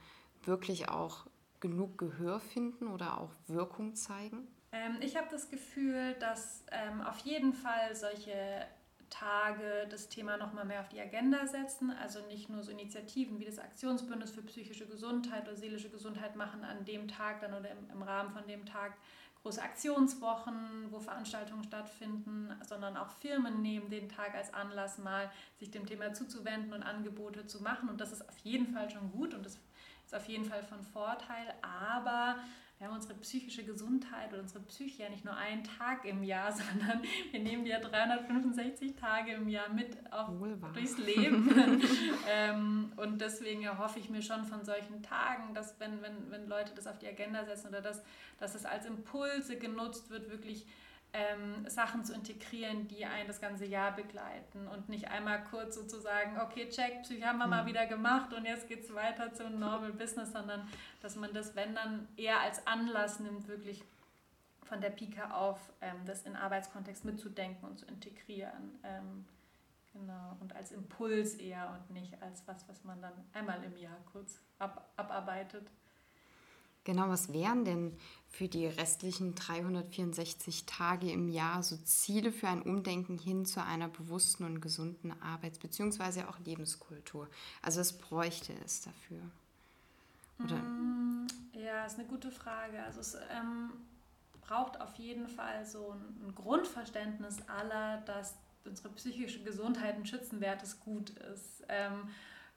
wirklich 0.44 0.90
auch 0.90 1.26
genug 1.62 1.98
Gehör 1.98 2.40
finden 2.40 2.88
oder 2.88 3.20
auch 3.20 3.32
Wirkung 3.48 3.96
zeigen? 3.96 4.48
Ähm, 4.72 4.98
ich 5.02 5.16
habe 5.16 5.28
das 5.32 5.50
Gefühl, 5.50 6.16
dass 6.20 6.64
ähm, 6.72 7.02
auf 7.02 7.20
jeden 7.20 7.54
Fall 7.54 7.96
solche 7.96 8.66
Tage 9.10 9.88
das 9.90 10.10
Thema 10.10 10.38
noch 10.38 10.54
mal 10.54 10.66
mehr 10.66 10.80
auf 10.80 10.90
die 10.90 11.00
Agenda 11.00 11.46
setzen. 11.46 11.92
Also 11.92 12.26
nicht 12.28 12.50
nur 12.50 12.64
so 12.64 12.72
Initiativen 12.72 13.40
wie 13.40 13.46
das 13.46 13.60
Aktionsbündnis 13.60 14.32
für 14.32 14.42
psychische 14.42 14.88
Gesundheit 14.88 15.48
oder 15.48 15.56
seelische 15.56 15.90
Gesundheit 15.90 16.36
machen 16.36 16.64
an 16.64 16.86
dem 16.86 17.08
Tag 17.08 17.42
dann 17.42 17.54
oder 17.54 17.70
im, 17.70 17.90
im 17.92 18.02
Rahmen 18.02 18.32
von 18.32 18.48
dem 18.48 18.66
Tag 18.66 18.94
große 19.44 19.62
Aktionswochen, 19.62 20.88
wo 20.92 21.00
Veranstaltungen 21.00 21.64
stattfinden, 21.64 22.54
sondern 22.68 22.96
auch 22.96 23.10
Firmen 23.10 23.62
nehmen 23.62 23.90
den 23.90 24.08
Tag 24.08 24.36
als 24.36 24.54
Anlass 24.54 24.98
mal, 25.00 25.32
sich 25.60 25.72
dem 25.72 25.86
Thema 25.86 26.14
zuzuwenden 26.14 26.74
und 26.74 26.84
Angebote 26.84 27.48
zu 27.48 27.62
machen. 27.62 27.90
Und 27.90 28.00
das 28.00 28.12
ist 28.12 28.28
auf 28.28 28.38
jeden 28.40 28.68
Fall 28.68 28.90
schon 28.90 29.12
gut 29.12 29.34
und 29.34 29.46
das 29.46 29.60
ist 30.12 30.16
auf 30.16 30.28
jeden 30.28 30.46
Fall 30.46 30.64
von 30.64 30.84
Vorteil. 30.84 31.54
Aber 31.62 32.36
wir 32.78 32.88
haben 32.88 32.96
unsere 32.96 33.14
psychische 33.16 33.64
Gesundheit 33.64 34.34
oder 34.34 34.42
unsere 34.42 34.64
Psyche 34.66 35.04
ja 35.04 35.10
nicht 35.10 35.24
nur 35.24 35.36
einen 35.36 35.64
Tag 35.64 36.04
im 36.04 36.24
Jahr, 36.24 36.52
sondern 36.52 37.02
wir 37.32 37.40
nehmen 37.40 37.64
die 37.64 37.72
ja 37.72 37.80
365 37.80 38.96
Tage 38.96 39.34
im 39.34 39.48
Jahr 39.48 39.70
mit 39.70 39.96
auf, 40.12 40.30
durchs 40.74 40.98
Leben. 40.98 41.82
ähm, 42.30 42.92
und 42.98 43.22
deswegen 43.22 43.64
erhoffe 43.64 44.00
ich 44.00 44.10
mir 44.10 44.22
schon 44.22 44.46
von 44.46 44.66
solchen 44.66 45.02
Tagen, 45.02 45.54
dass 45.54 45.80
wenn, 45.80 46.02
wenn, 46.02 46.30
wenn 46.30 46.48
Leute 46.48 46.74
das 46.76 46.88
auf 46.88 47.00
die 47.00 47.08
Agenda 47.08 47.46
setzen 47.46 47.70
oder 47.70 47.82
dass, 47.82 48.04
dass 48.38 48.56
es 48.56 48.66
als 48.66 48.86
Impulse 48.86 49.58
genutzt 49.58 50.10
wird, 50.10 50.30
wirklich 50.30 50.66
ähm, 51.14 51.68
Sachen 51.70 52.06
zu 52.06 52.14
integrieren, 52.14 52.88
die 52.88 53.06
einen 53.06 53.28
das 53.28 53.42
ganze 53.42 53.66
Jahr 53.66 53.94
begleiten 53.96 54.68
und 54.68 54.88
nicht 54.88 55.10
einmal 55.10 55.44
kurz 55.44 55.76
sozusagen, 55.76 56.40
okay, 56.40 56.70
check, 56.70 57.02
Psyche 57.04 57.26
haben 57.26 57.40
wir 57.40 57.48
mal 57.48 57.64
mhm. 57.64 57.68
wieder 57.68 57.86
gemacht 57.86 58.34
und 58.34 58.46
jetzt 58.46 58.68
geht 58.68 58.84
es 58.84 58.94
weiter 58.94 59.34
zum 59.34 59.60
Normal 59.60 59.92
Business, 59.92 60.32
sondern 60.32 60.68
dass 61.02 61.16
man 61.16 61.34
das, 61.34 61.56
wenn 61.56 61.76
dann 61.76 62.08
eher 62.16 62.40
als 62.40 62.66
Anlass 62.66 63.20
nimmt, 63.20 63.48
wirklich 63.48 63.84
von 64.64 64.80
der 64.80 64.90
Pika 64.90 65.32
auf 65.32 65.60
ähm, 65.82 65.98
das 66.06 66.24
in 66.24 66.36
Arbeitskontext 66.36 67.04
mitzudenken 67.04 67.68
und 67.68 67.78
zu 67.78 67.86
integrieren. 67.88 68.80
Ähm, 68.84 69.26
genau, 69.92 70.38
und 70.40 70.56
als 70.56 70.72
Impuls 70.72 71.36
eher 71.36 71.78
und 71.78 71.94
nicht 71.94 72.22
als 72.24 72.48
was, 72.48 72.70
was 72.70 72.86
man 72.86 73.02
dann 73.02 73.14
einmal 73.34 73.62
im 73.66 73.76
Jahr 73.76 73.98
kurz 74.14 74.40
ab, 74.60 74.90
abarbeitet. 74.96 75.70
Genau, 76.84 77.10
was 77.10 77.32
wären 77.32 77.64
denn 77.64 77.96
für 78.30 78.48
die 78.48 78.66
restlichen 78.66 79.36
364 79.36 80.66
Tage 80.66 81.12
im 81.12 81.28
Jahr 81.28 81.62
so 81.62 81.78
Ziele 81.78 82.32
für 82.32 82.48
ein 82.48 82.62
Umdenken 82.62 83.18
hin 83.18 83.46
zu 83.46 83.64
einer 83.64 83.88
bewussten 83.88 84.46
und 84.46 84.62
gesunden 84.62 85.14
Arbeits- 85.22 85.60
bzw. 85.60 86.24
auch 86.24 86.40
Lebenskultur? 86.40 87.28
Also 87.62 87.82
was 87.82 87.94
bräuchte 87.94 88.54
es 88.66 88.82
dafür? 88.82 89.22
Oder? 90.44 90.56
Mm, 90.56 91.28
ja, 91.54 91.86
ist 91.86 92.00
eine 92.00 92.08
gute 92.08 92.32
Frage. 92.32 92.82
Also 92.84 93.02
es 93.02 93.16
ähm, 93.16 93.72
braucht 94.42 94.80
auf 94.82 94.96
jeden 94.96 95.28
Fall 95.28 95.66
so 95.66 95.94
ein, 95.94 96.34
Grundverständnis 96.34 97.38
aller, 97.48 97.98
dass 98.02 98.36
unsere 98.66 98.90
psychische 98.90 99.44
Gesundheit 99.44 99.96
ein 99.96 100.06
schützenwertes 100.06 100.80
Gut 100.80 101.12
ist. 101.12 101.64
Ähm, 101.68 102.10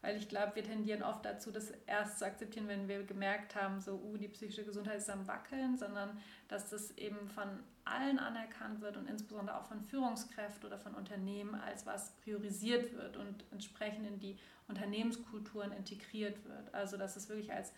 weil 0.05 0.19
ich 0.19 0.29
glaube, 0.29 0.55
wir 0.57 0.63
tendieren 0.63 1.03
oft 1.03 1.25
dazu, 1.25 1.51
das 1.51 1.71
erst 1.87 2.19
zu 2.19 2.27
akzeptieren, 2.27 2.69
wenn 2.69 2.89
wir 2.89 3.05
gemerkt 3.05 3.57
haben, 3.57 3.81
so, 3.81 3.95
uh, 3.95 4.19
die 4.19 4.29
psychische 4.29 4.63
Gesundheit 4.63 4.99
ist 4.99 5.09
am 5.09 5.27
Wackeln, 5.27 5.79
sondern 5.79 6.19
dass 6.47 6.69
das 6.69 6.91
eben 6.99 7.27
von 7.27 7.49
allen 7.87 8.19
anerkannt 8.19 8.83
wird 8.83 8.99
und 8.99 9.09
insbesondere 9.09 9.59
auch 9.59 9.65
von 9.65 9.81
Führungskräften 9.81 10.67
oder 10.67 10.79
von 10.79 10.95
Unternehmen 10.95 11.55
als 11.55 11.87
was 11.87 12.11
priorisiert 12.17 12.93
wird 12.93 13.17
und 13.17 13.47
entsprechend 13.51 14.07
in 14.07 14.21
die 14.21 14.37
Unternehmenskulturen 14.69 15.73
integriert 15.73 16.45
wird. 16.45 16.75
Also 16.75 16.99
dass 16.99 17.17
es 17.17 17.31
wirklich 17.31 17.51
als, 17.51 17.73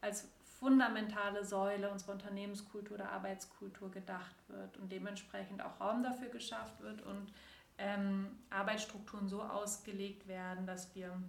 als 0.00 0.28
fundamentale 0.60 1.44
Säule 1.44 1.90
unserer 1.90 2.12
Unternehmenskultur 2.12 2.94
oder 2.94 3.10
Arbeitskultur 3.10 3.90
gedacht 3.90 4.36
wird 4.46 4.76
und 4.76 4.92
dementsprechend 4.92 5.60
auch 5.60 5.80
Raum 5.80 6.04
dafür 6.04 6.28
geschafft 6.28 6.80
wird 6.80 7.02
und 7.02 7.32
ähm, 7.78 8.38
Arbeitsstrukturen 8.50 9.28
so 9.28 9.42
ausgelegt 9.42 10.28
werden, 10.28 10.64
dass 10.64 10.94
wir 10.94 11.20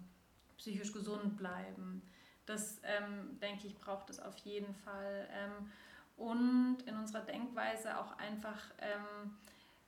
psychisch 0.64 0.94
gesund 0.94 1.36
bleiben. 1.36 2.02
Das, 2.46 2.80
ähm, 2.84 3.38
denke 3.40 3.68
ich, 3.68 3.78
braucht 3.78 4.10
es 4.10 4.20
auf 4.20 4.38
jeden 4.38 4.74
Fall. 4.74 5.28
Ähm, 5.32 5.72
und 6.16 6.78
in 6.86 6.96
unserer 6.96 7.22
Denkweise 7.22 8.00
auch 8.00 8.18
einfach 8.18 8.60
ähm, 8.80 9.38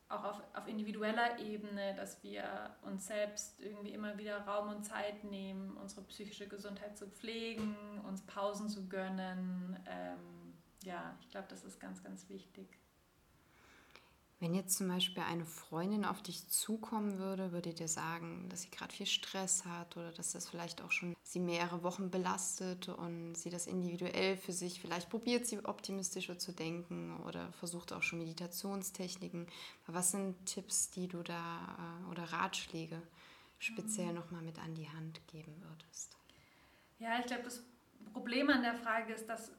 auch 0.09 0.23
auf, 0.23 0.41
auf 0.53 0.67
individueller 0.67 1.39
Ebene, 1.39 1.95
dass 1.95 2.21
wir 2.23 2.75
uns 2.81 3.07
selbst 3.07 3.59
irgendwie 3.59 3.93
immer 3.93 4.17
wieder 4.17 4.39
Raum 4.41 4.69
und 4.69 4.83
Zeit 4.83 5.23
nehmen, 5.23 5.77
unsere 5.77 6.01
psychische 6.03 6.47
Gesundheit 6.47 6.97
zu 6.97 7.07
pflegen, 7.07 7.75
uns 8.05 8.21
Pausen 8.23 8.67
zu 8.67 8.87
gönnen. 8.89 9.79
Ähm, 9.87 10.53
ja, 10.83 11.15
ich 11.21 11.29
glaube, 11.29 11.47
das 11.49 11.63
ist 11.63 11.79
ganz, 11.79 12.03
ganz 12.03 12.27
wichtig. 12.29 12.67
Wenn 14.39 14.53
jetzt 14.53 14.77
zum 14.77 14.89
Beispiel 14.89 15.23
eine 15.23 15.45
Freundin 15.45 16.03
auf 16.03 16.21
dich 16.21 16.49
zukommen 16.49 17.17
würde, 17.19 17.53
würde 17.53 17.73
dir 17.73 17.87
sagen, 17.87 18.49
dass 18.49 18.63
sie 18.63 18.69
gerade 18.69 18.93
viel 18.93 19.05
Stress 19.05 19.63
hat 19.63 19.95
oder 19.95 20.11
dass 20.11 20.33
das 20.33 20.49
vielleicht 20.49 20.81
auch 20.81 20.91
schon 20.91 21.15
sie 21.23 21.39
mehrere 21.39 21.83
Wochen 21.83 22.11
belastet 22.11 22.89
und 22.89 23.35
sie 23.35 23.49
das 23.49 23.65
individuell 23.65 24.35
für 24.35 24.51
sich, 24.51 24.81
vielleicht 24.81 25.09
probiert 25.09 25.47
sie 25.47 25.63
optimistischer 25.63 26.37
zu 26.37 26.51
denken 26.51 27.17
oder 27.25 27.53
versucht 27.53 27.93
auch 27.93 28.03
schon 28.03 28.19
Meditationstechniken. 28.19 29.47
Was 29.87 30.11
sind 30.11 30.45
Tipps, 30.45 30.89
die 30.91 31.07
du 31.07 31.23
da 31.23 32.03
äh, 32.05 32.11
oder 32.11 32.23
Ratschläge 32.23 33.01
speziell 33.57 34.07
mhm. 34.07 34.15
nochmal 34.15 34.41
mit 34.41 34.59
an 34.59 34.75
die 34.75 34.89
Hand 34.89 35.25
geben 35.27 35.55
würdest? 35.61 36.17
Ja, 36.99 37.19
ich 37.19 37.25
glaube, 37.25 37.43
das 37.43 37.63
Problem 38.11 38.49
an 38.49 38.63
der 38.63 38.75
Frage 38.75 39.13
ist, 39.13 39.27
dass 39.27 39.51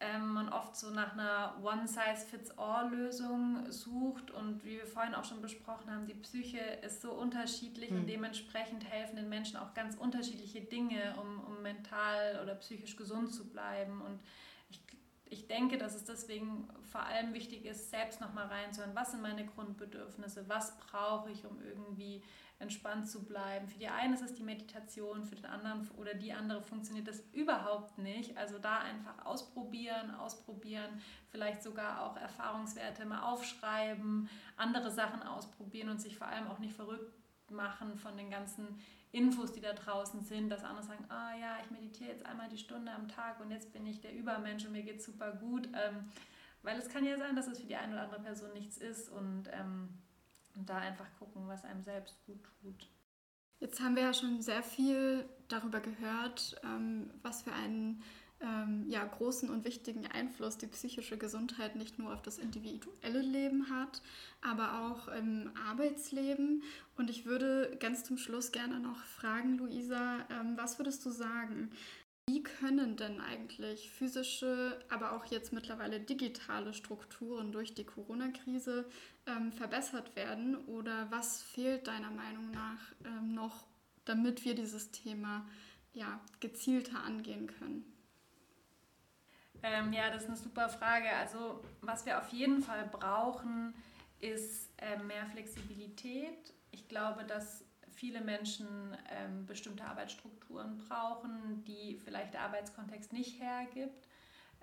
ähm, 0.00 0.34
man 0.34 0.48
oft 0.48 0.76
so 0.76 0.90
nach 0.90 1.12
einer 1.12 1.56
One-Size-Fits-All-Lösung 1.62 3.70
sucht 3.70 4.30
und 4.30 4.64
wie 4.64 4.78
wir 4.78 4.86
vorhin 4.86 5.14
auch 5.14 5.24
schon 5.24 5.40
besprochen 5.40 5.90
haben, 5.90 6.06
die 6.06 6.14
Psyche 6.14 6.58
ist 6.58 7.02
so 7.02 7.12
unterschiedlich 7.12 7.90
mhm. 7.90 7.98
und 7.98 8.06
dementsprechend 8.08 8.84
helfen 8.84 9.16
den 9.16 9.28
Menschen 9.28 9.56
auch 9.56 9.74
ganz 9.74 9.96
unterschiedliche 9.96 10.60
Dinge, 10.60 11.14
um, 11.20 11.44
um 11.44 11.62
mental 11.62 12.40
oder 12.42 12.54
psychisch 12.56 12.96
gesund 12.96 13.32
zu 13.32 13.48
bleiben 13.48 14.02
und 14.02 14.20
ich 14.68 14.80
ich 15.34 15.48
denke, 15.48 15.78
dass 15.78 15.96
es 15.96 16.04
deswegen 16.04 16.68
vor 16.92 17.02
allem 17.02 17.34
wichtig 17.34 17.64
ist, 17.64 17.90
selbst 17.90 18.20
nochmal 18.20 18.46
reinzuhören, 18.46 18.94
was 18.94 19.10
sind 19.10 19.20
meine 19.20 19.44
Grundbedürfnisse, 19.44 20.48
was 20.48 20.78
brauche 20.78 21.30
ich, 21.30 21.44
um 21.44 21.60
irgendwie 21.60 22.22
entspannt 22.60 23.08
zu 23.08 23.24
bleiben. 23.24 23.66
Für 23.66 23.78
die 23.78 23.88
einen 23.88 24.14
ist 24.14 24.22
es 24.22 24.34
die 24.34 24.44
Meditation, 24.44 25.24
für 25.24 25.34
den 25.34 25.46
anderen 25.46 25.90
oder 25.98 26.14
die 26.14 26.32
andere 26.32 26.62
funktioniert 26.62 27.08
das 27.08 27.24
überhaupt 27.32 27.98
nicht. 27.98 28.36
Also 28.36 28.58
da 28.58 28.78
einfach 28.78 29.26
ausprobieren, 29.26 30.14
ausprobieren, 30.14 31.02
vielleicht 31.30 31.64
sogar 31.64 32.04
auch 32.04 32.16
Erfahrungswerte 32.16 33.04
mal 33.04 33.22
aufschreiben, 33.22 34.30
andere 34.56 34.92
Sachen 34.92 35.22
ausprobieren 35.22 35.88
und 35.88 36.00
sich 36.00 36.16
vor 36.16 36.28
allem 36.28 36.46
auch 36.46 36.60
nicht 36.60 36.74
verrückt 36.74 37.12
machen 37.50 37.98
von 37.98 38.16
den 38.16 38.30
ganzen 38.30 38.78
Infos, 39.14 39.52
die 39.52 39.60
da 39.60 39.72
draußen 39.72 40.22
sind, 40.22 40.50
dass 40.50 40.64
andere 40.64 40.84
sagen, 40.84 41.04
ah 41.08 41.34
ja, 41.36 41.58
ich 41.62 41.70
meditiere 41.70 42.10
jetzt 42.10 42.26
einmal 42.26 42.48
die 42.48 42.58
Stunde 42.58 42.92
am 42.92 43.08
Tag 43.08 43.40
und 43.40 43.50
jetzt 43.50 43.72
bin 43.72 43.86
ich 43.86 44.00
der 44.00 44.14
Übermensch 44.14 44.64
und 44.64 44.72
mir 44.72 44.82
geht 44.82 45.02
super 45.02 45.32
gut. 45.32 45.68
Ähm, 45.68 46.10
weil 46.62 46.78
es 46.78 46.88
kann 46.88 47.04
ja 47.04 47.16
sein, 47.16 47.36
dass 47.36 47.46
es 47.46 47.60
für 47.60 47.66
die 47.66 47.76
eine 47.76 47.92
oder 47.92 48.02
andere 48.04 48.22
Person 48.22 48.52
nichts 48.54 48.78
ist 48.78 49.10
und, 49.10 49.44
ähm, 49.52 49.88
und 50.56 50.68
da 50.68 50.78
einfach 50.78 51.06
gucken, 51.18 51.46
was 51.46 51.64
einem 51.64 51.82
selbst 51.82 52.16
gut 52.26 52.42
tut. 52.60 52.88
Jetzt 53.60 53.80
haben 53.80 53.96
wir 53.96 54.02
ja 54.02 54.14
schon 54.14 54.42
sehr 54.42 54.62
viel 54.62 55.28
darüber 55.48 55.80
gehört, 55.80 56.60
ähm, 56.64 57.10
was 57.22 57.42
für 57.42 57.52
einen 57.52 58.02
ähm, 58.44 58.84
ja, 58.88 59.04
großen 59.04 59.48
und 59.48 59.64
wichtigen 59.64 60.06
Einfluss 60.06 60.58
die 60.58 60.66
psychische 60.66 61.16
Gesundheit 61.16 61.76
nicht 61.76 61.98
nur 61.98 62.12
auf 62.12 62.22
das 62.22 62.38
individuelle 62.38 63.20
Leben 63.20 63.70
hat, 63.70 64.02
aber 64.42 64.86
auch 64.86 65.08
im 65.08 65.50
Arbeitsleben. 65.68 66.62
Und 66.96 67.08
ich 67.08 67.24
würde 67.24 67.76
ganz 67.80 68.04
zum 68.04 68.18
Schluss 68.18 68.52
gerne 68.52 68.80
noch 68.80 69.02
fragen, 69.04 69.56
Luisa, 69.56 70.18
ähm, 70.30 70.56
was 70.56 70.78
würdest 70.78 71.04
du 71.06 71.10
sagen? 71.10 71.70
Wie 72.26 72.42
können 72.42 72.96
denn 72.96 73.20
eigentlich 73.20 73.90
physische, 73.90 74.78
aber 74.88 75.12
auch 75.12 75.26
jetzt 75.26 75.52
mittlerweile 75.52 76.00
digitale 76.00 76.72
Strukturen 76.72 77.52
durch 77.52 77.74
die 77.74 77.84
Corona-Krise 77.84 78.86
ähm, 79.26 79.52
verbessert 79.52 80.16
werden? 80.16 80.56
Oder 80.66 81.10
was 81.10 81.42
fehlt 81.42 81.86
deiner 81.86 82.10
Meinung 82.10 82.50
nach 82.50 82.80
ähm, 83.04 83.34
noch, 83.34 83.66
damit 84.04 84.44
wir 84.44 84.54
dieses 84.54 84.90
Thema 84.90 85.46
ja, 85.92 86.20
gezielter 86.40 87.02
angehen 87.02 87.46
können? 87.46 87.93
Ähm, 89.64 89.94
ja, 89.94 90.10
das 90.10 90.24
ist 90.24 90.28
eine 90.28 90.36
super 90.36 90.68
Frage. 90.68 91.08
Also 91.18 91.64
was 91.80 92.04
wir 92.04 92.18
auf 92.18 92.28
jeden 92.28 92.62
Fall 92.62 92.86
brauchen, 92.92 93.74
ist 94.20 94.70
äh, 94.76 95.02
mehr 95.02 95.24
Flexibilität. 95.32 96.52
Ich 96.70 96.86
glaube, 96.86 97.24
dass 97.24 97.64
viele 97.88 98.20
Menschen 98.20 98.68
ähm, 99.10 99.46
bestimmte 99.46 99.84
Arbeitsstrukturen 99.84 100.76
brauchen, 100.76 101.64
die 101.64 101.98
vielleicht 102.04 102.34
der 102.34 102.42
Arbeitskontext 102.42 103.14
nicht 103.14 103.40
hergibt. 103.40 104.06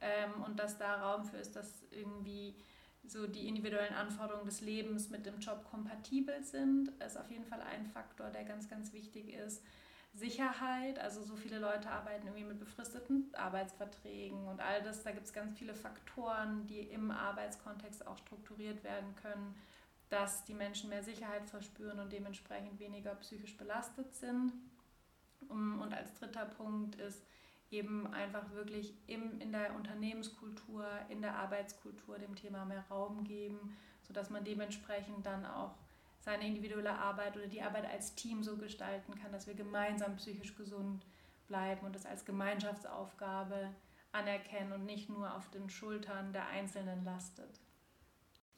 Ähm, 0.02 0.44
und 0.44 0.60
dass 0.60 0.78
da 0.78 1.02
Raum 1.02 1.26
für 1.26 1.38
ist, 1.38 1.56
dass 1.56 1.84
irgendwie 1.90 2.56
so 3.04 3.26
die 3.26 3.48
individuellen 3.48 3.96
Anforderungen 3.96 4.46
des 4.46 4.62
Lebens 4.62 5.10
mit 5.10 5.26
dem 5.26 5.40
Job 5.40 5.66
kompatibel 5.72 6.44
sind, 6.44 6.90
ist 7.04 7.18
auf 7.18 7.32
jeden 7.32 7.46
Fall 7.46 7.62
ein 7.62 7.88
Faktor, 7.88 8.30
der 8.30 8.44
ganz, 8.44 8.70
ganz 8.70 8.94
wichtig 8.94 9.34
ist. 9.34 9.64
Sicherheit, 10.14 11.00
also 11.00 11.24
so 11.24 11.36
viele 11.36 11.58
Leute 11.60 11.90
arbeiten 11.90 12.28
irgendwie 12.28 12.44
mit 12.44 12.60
befristeten 12.60 13.34
Arbeitsverträgen 13.34 14.48
und 14.48 14.60
all 14.60 14.82
das, 14.84 15.04
da 15.04 15.12
gibt 15.12 15.26
es 15.26 15.34
ganz 15.34 15.58
viele 15.58 15.74
Faktoren, 15.74 16.68
die 16.68 16.82
im 16.82 17.12
Arbeitskontext 17.12 18.06
auch 18.06 18.18
strukturiert 18.18 18.84
werden 18.84 19.16
können, 19.16 19.56
dass 20.10 20.44
die 20.44 20.54
Menschen 20.54 20.90
mehr 20.90 21.04
Sicherheit 21.04 21.46
verspüren 21.50 22.00
und 22.00 22.12
dementsprechend 22.12 22.78
weniger 22.80 23.16
psychisch 23.16 23.56
belastet 23.56 24.14
sind. 24.14 24.52
Und 25.48 25.94
als 25.94 26.14
dritter 26.16 26.46
Punkt 26.46 26.96
ist 26.96 27.26
eben 27.72 28.14
einfach 28.14 28.52
wirklich 28.52 28.94
im, 29.08 29.40
in 29.40 29.54
der 29.54 29.74
Unternehmenskultur, 29.76 30.86
in 31.08 31.22
der 31.22 31.38
Arbeitskultur 31.38 32.20
dem 32.20 32.36
Thema 32.36 32.66
mehr 32.66 32.84
Raum 32.90 33.24
geben, 33.24 33.78
sodass 34.02 34.30
man 34.30 34.44
dementsprechend 34.44 35.26
dann 35.26 35.46
auch 35.46 35.74
seine 36.22 36.48
individuelle 36.48 36.94
Arbeit 36.94 37.36
oder 37.36 37.48
die 37.48 37.62
Arbeit 37.62 37.86
als 37.86 38.16
Team 38.16 38.44
so 38.44 38.58
gestalten 38.58 39.16
kann, 39.16 39.32
dass 39.32 39.48
wir 39.48 39.56
gemeinsam 39.56 40.16
psychisch 40.18 40.56
gesund 40.56 41.06
bleiben 41.48 41.86
und 41.86 41.96
das 41.96 42.06
als 42.06 42.26
Gemeinschaftsaufgabe 42.26 43.70
anerkennen 44.12 44.72
und 44.74 44.86
nicht 44.86 45.10
nur 45.10 45.36
auf 45.36 45.50
den 45.50 45.70
Schultern 45.70 46.32
der 46.34 46.48
Einzelnen 46.48 47.04
lastet. 47.04 47.60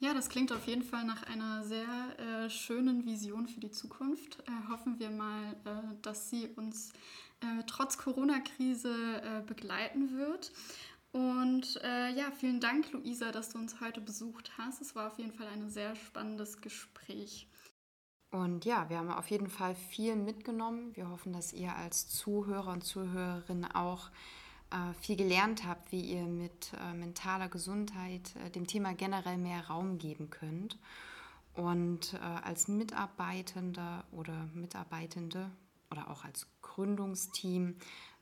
Ja, 0.00 0.12
das 0.12 0.28
klingt 0.28 0.52
auf 0.52 0.66
jeden 0.66 0.82
Fall 0.82 1.04
nach 1.04 1.22
einer 1.22 1.64
sehr 1.64 1.86
äh, 2.18 2.50
schönen 2.50 3.06
Vision 3.06 3.46
für 3.48 3.60
die 3.60 3.70
Zukunft. 3.70 4.40
Äh, 4.40 4.70
hoffen 4.70 4.98
wir 4.98 5.10
mal, 5.10 5.54
äh, 5.64 6.02
dass 6.02 6.28
sie 6.28 6.48
uns 6.48 6.92
äh, 7.40 7.62
trotz 7.66 7.96
Corona-Krise 7.96 9.22
äh, 9.22 9.42
begleiten 9.46 10.18
wird. 10.18 10.52
Und 11.12 11.80
äh, 11.84 12.10
ja, 12.10 12.32
vielen 12.32 12.60
Dank, 12.60 12.90
Luisa, 12.92 13.30
dass 13.30 13.50
du 13.50 13.58
uns 13.58 13.80
heute 13.80 14.00
besucht 14.00 14.50
hast. 14.58 14.82
Es 14.82 14.96
war 14.96 15.06
auf 15.06 15.18
jeden 15.18 15.32
Fall 15.32 15.46
ein 15.46 15.70
sehr 15.70 15.94
spannendes 15.94 16.60
Gespräch. 16.60 17.46
Und 18.34 18.64
ja, 18.64 18.90
wir 18.90 18.98
haben 18.98 19.12
auf 19.12 19.30
jeden 19.30 19.48
Fall 19.48 19.76
viel 19.76 20.16
mitgenommen. 20.16 20.90
Wir 20.96 21.08
hoffen, 21.08 21.32
dass 21.32 21.52
ihr 21.52 21.76
als 21.76 22.08
Zuhörer 22.08 22.72
und 22.72 22.82
Zuhörerin 22.82 23.64
auch 23.64 24.10
äh, 24.72 24.92
viel 25.00 25.14
gelernt 25.14 25.64
habt, 25.64 25.92
wie 25.92 26.00
ihr 26.00 26.24
mit 26.24 26.72
äh, 26.72 26.94
mentaler 26.94 27.48
Gesundheit 27.48 28.34
äh, 28.44 28.50
dem 28.50 28.66
Thema 28.66 28.92
generell 28.92 29.38
mehr 29.38 29.68
Raum 29.68 29.98
geben 29.98 30.30
könnt. 30.30 30.80
Und 31.54 32.14
äh, 32.14 32.16
als 32.16 32.66
Mitarbeitender 32.66 34.02
oder 34.10 34.48
Mitarbeitende 34.52 35.48
oder 35.92 36.10
auch 36.10 36.24
als 36.24 36.48
Gründungsteam 36.60 37.76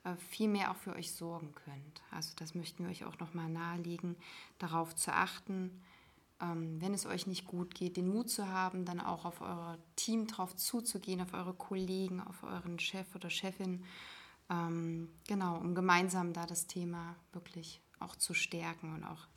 äh, 0.05 0.15
viel 0.17 0.49
mehr 0.49 0.73
auch 0.73 0.77
für 0.77 0.95
euch 0.95 1.11
sorgen 1.13 1.55
könnt. 1.65 2.03
Also 2.11 2.35
das 2.37 2.55
möchten 2.55 2.85
wir 2.85 2.91
euch 2.91 3.07
auch 3.07 3.19
nochmal 3.19 3.49
nahelegen, 3.49 4.17
darauf 4.59 4.95
zu 4.95 5.11
achten, 5.11 5.71
wenn 6.45 6.95
es 6.95 7.07
euch 7.07 7.27
nicht 7.27 7.47
gut 7.47 7.75
geht, 7.75 7.97
den 7.97 8.09
Mut 8.09 8.29
zu 8.29 8.49
haben, 8.49 8.85
dann 8.85 9.01
auch 9.01 9.25
auf 9.25 9.41
euer 9.41 9.79
Team 9.97 10.27
drauf 10.27 10.57
zuzugehen, 10.57 11.21
auf 11.21 11.35
eure 11.35 11.55
Kollegen, 11.55 12.21
auf 12.21 12.43
euren 12.43 12.79
Chef 12.79 13.15
oder 13.15 13.31
Chefin. 13.31 13.85
Ähm, 14.51 15.09
genau, 15.29 15.59
um 15.59 15.75
gemeinsam 15.75 16.33
da 16.33 16.47
das 16.47 16.67
Thema 16.67 17.15
wirklich 17.33 17.81
auch 18.01 18.17
zu 18.17 18.35
stärken 18.35 18.95
und 18.95 19.05
auch 19.05 19.29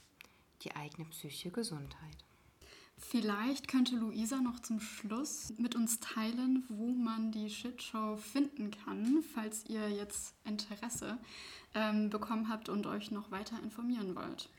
die 0.63 0.75
eigene 0.75 1.07
psychische 1.09 1.51
Gesundheit. 1.51 2.17
Vielleicht 2.97 3.67
könnte 3.67 3.95
Luisa 3.95 4.37
noch 4.37 4.59
zum 4.61 4.79
Schluss 4.79 5.53
mit 5.57 5.75
uns 5.75 5.99
teilen, 5.99 6.63
wo 6.69 6.87
man 6.87 7.31
die 7.31 7.49
Shitshow 7.49 8.17
finden 8.17 8.71
kann, 8.71 9.21
falls 9.33 9.65
ihr 9.65 9.89
jetzt 9.89 10.33
Interesse 10.45 11.17
ähm, 11.75 12.09
bekommen 12.09 12.49
habt 12.49 12.69
und 12.69 12.87
euch 12.87 13.11
noch 13.11 13.31
weiter 13.31 13.61
informieren 13.61 14.15
wollt. 14.15 14.49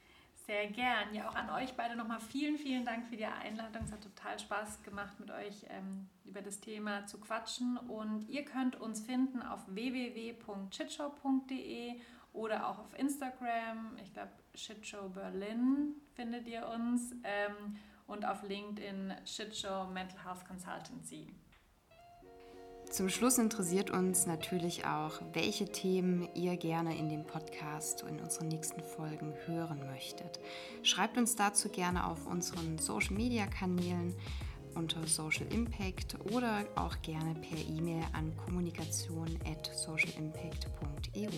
Sehr 0.46 0.68
gern. 0.68 1.12
Ja, 1.12 1.28
auch 1.28 1.34
an 1.34 1.50
euch 1.50 1.74
beide 1.74 1.94
nochmal 1.96 2.20
vielen, 2.20 2.56
vielen 2.56 2.84
Dank 2.84 3.08
für 3.08 3.16
die 3.16 3.26
Einladung. 3.26 3.82
Es 3.82 3.90
hat 3.90 4.02
total 4.02 4.38
Spaß 4.38 4.84
gemacht, 4.84 5.18
mit 5.18 5.32
euch 5.32 5.66
ähm, 5.70 6.08
über 6.24 6.40
das 6.40 6.60
Thema 6.60 7.04
zu 7.06 7.18
quatschen. 7.18 7.76
Und 7.76 8.28
ihr 8.28 8.44
könnt 8.44 8.80
uns 8.80 9.00
finden 9.00 9.42
auf 9.42 9.66
www.shitshow.de 9.66 12.00
oder 12.32 12.68
auch 12.68 12.78
auf 12.78 12.96
Instagram. 12.96 13.96
Ich 14.00 14.12
glaube, 14.12 14.30
Shitshow 14.54 15.08
Berlin 15.08 15.96
findet 16.14 16.46
ihr 16.46 16.68
uns. 16.68 17.10
Ähm, 17.24 17.80
und 18.06 18.24
auf 18.24 18.44
LinkedIn 18.44 19.14
Shitshow 19.24 19.88
Mental 19.88 20.24
Health 20.24 20.46
Consultancy. 20.46 21.34
Zum 22.90 23.08
Schluss 23.08 23.36
interessiert 23.38 23.90
uns 23.90 24.26
natürlich 24.26 24.86
auch, 24.86 25.20
welche 25.32 25.66
Themen 25.66 26.28
ihr 26.34 26.56
gerne 26.56 26.96
in 26.96 27.08
dem 27.08 27.26
Podcast 27.26 28.02
und 28.02 28.10
in 28.10 28.20
unseren 28.20 28.48
nächsten 28.48 28.82
Folgen 28.82 29.34
hören 29.44 29.84
möchtet. 29.86 30.40
Schreibt 30.82 31.18
uns 31.18 31.36
dazu 31.36 31.68
gerne 31.68 32.06
auf 32.06 32.26
unseren 32.26 32.78
Social 32.78 33.14
Media 33.14 33.46
Kanälen 33.46 34.14
unter 34.74 35.06
Social 35.06 35.46
Impact 35.52 36.16
oder 36.32 36.64
auch 36.74 37.00
gerne 37.02 37.34
per 37.34 37.58
E-Mail 37.58 38.04
an 38.12 38.36
kommunikation 38.36 39.28
at 39.46 39.70
socialimpact.eu. 39.74 41.28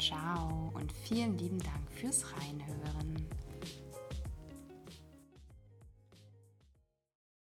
Ciao 0.00 0.70
und 0.74 0.92
vielen 0.92 1.38
lieben 1.38 1.58
Dank 1.58 1.90
fürs 1.92 2.24
Reinhören. 2.32 3.26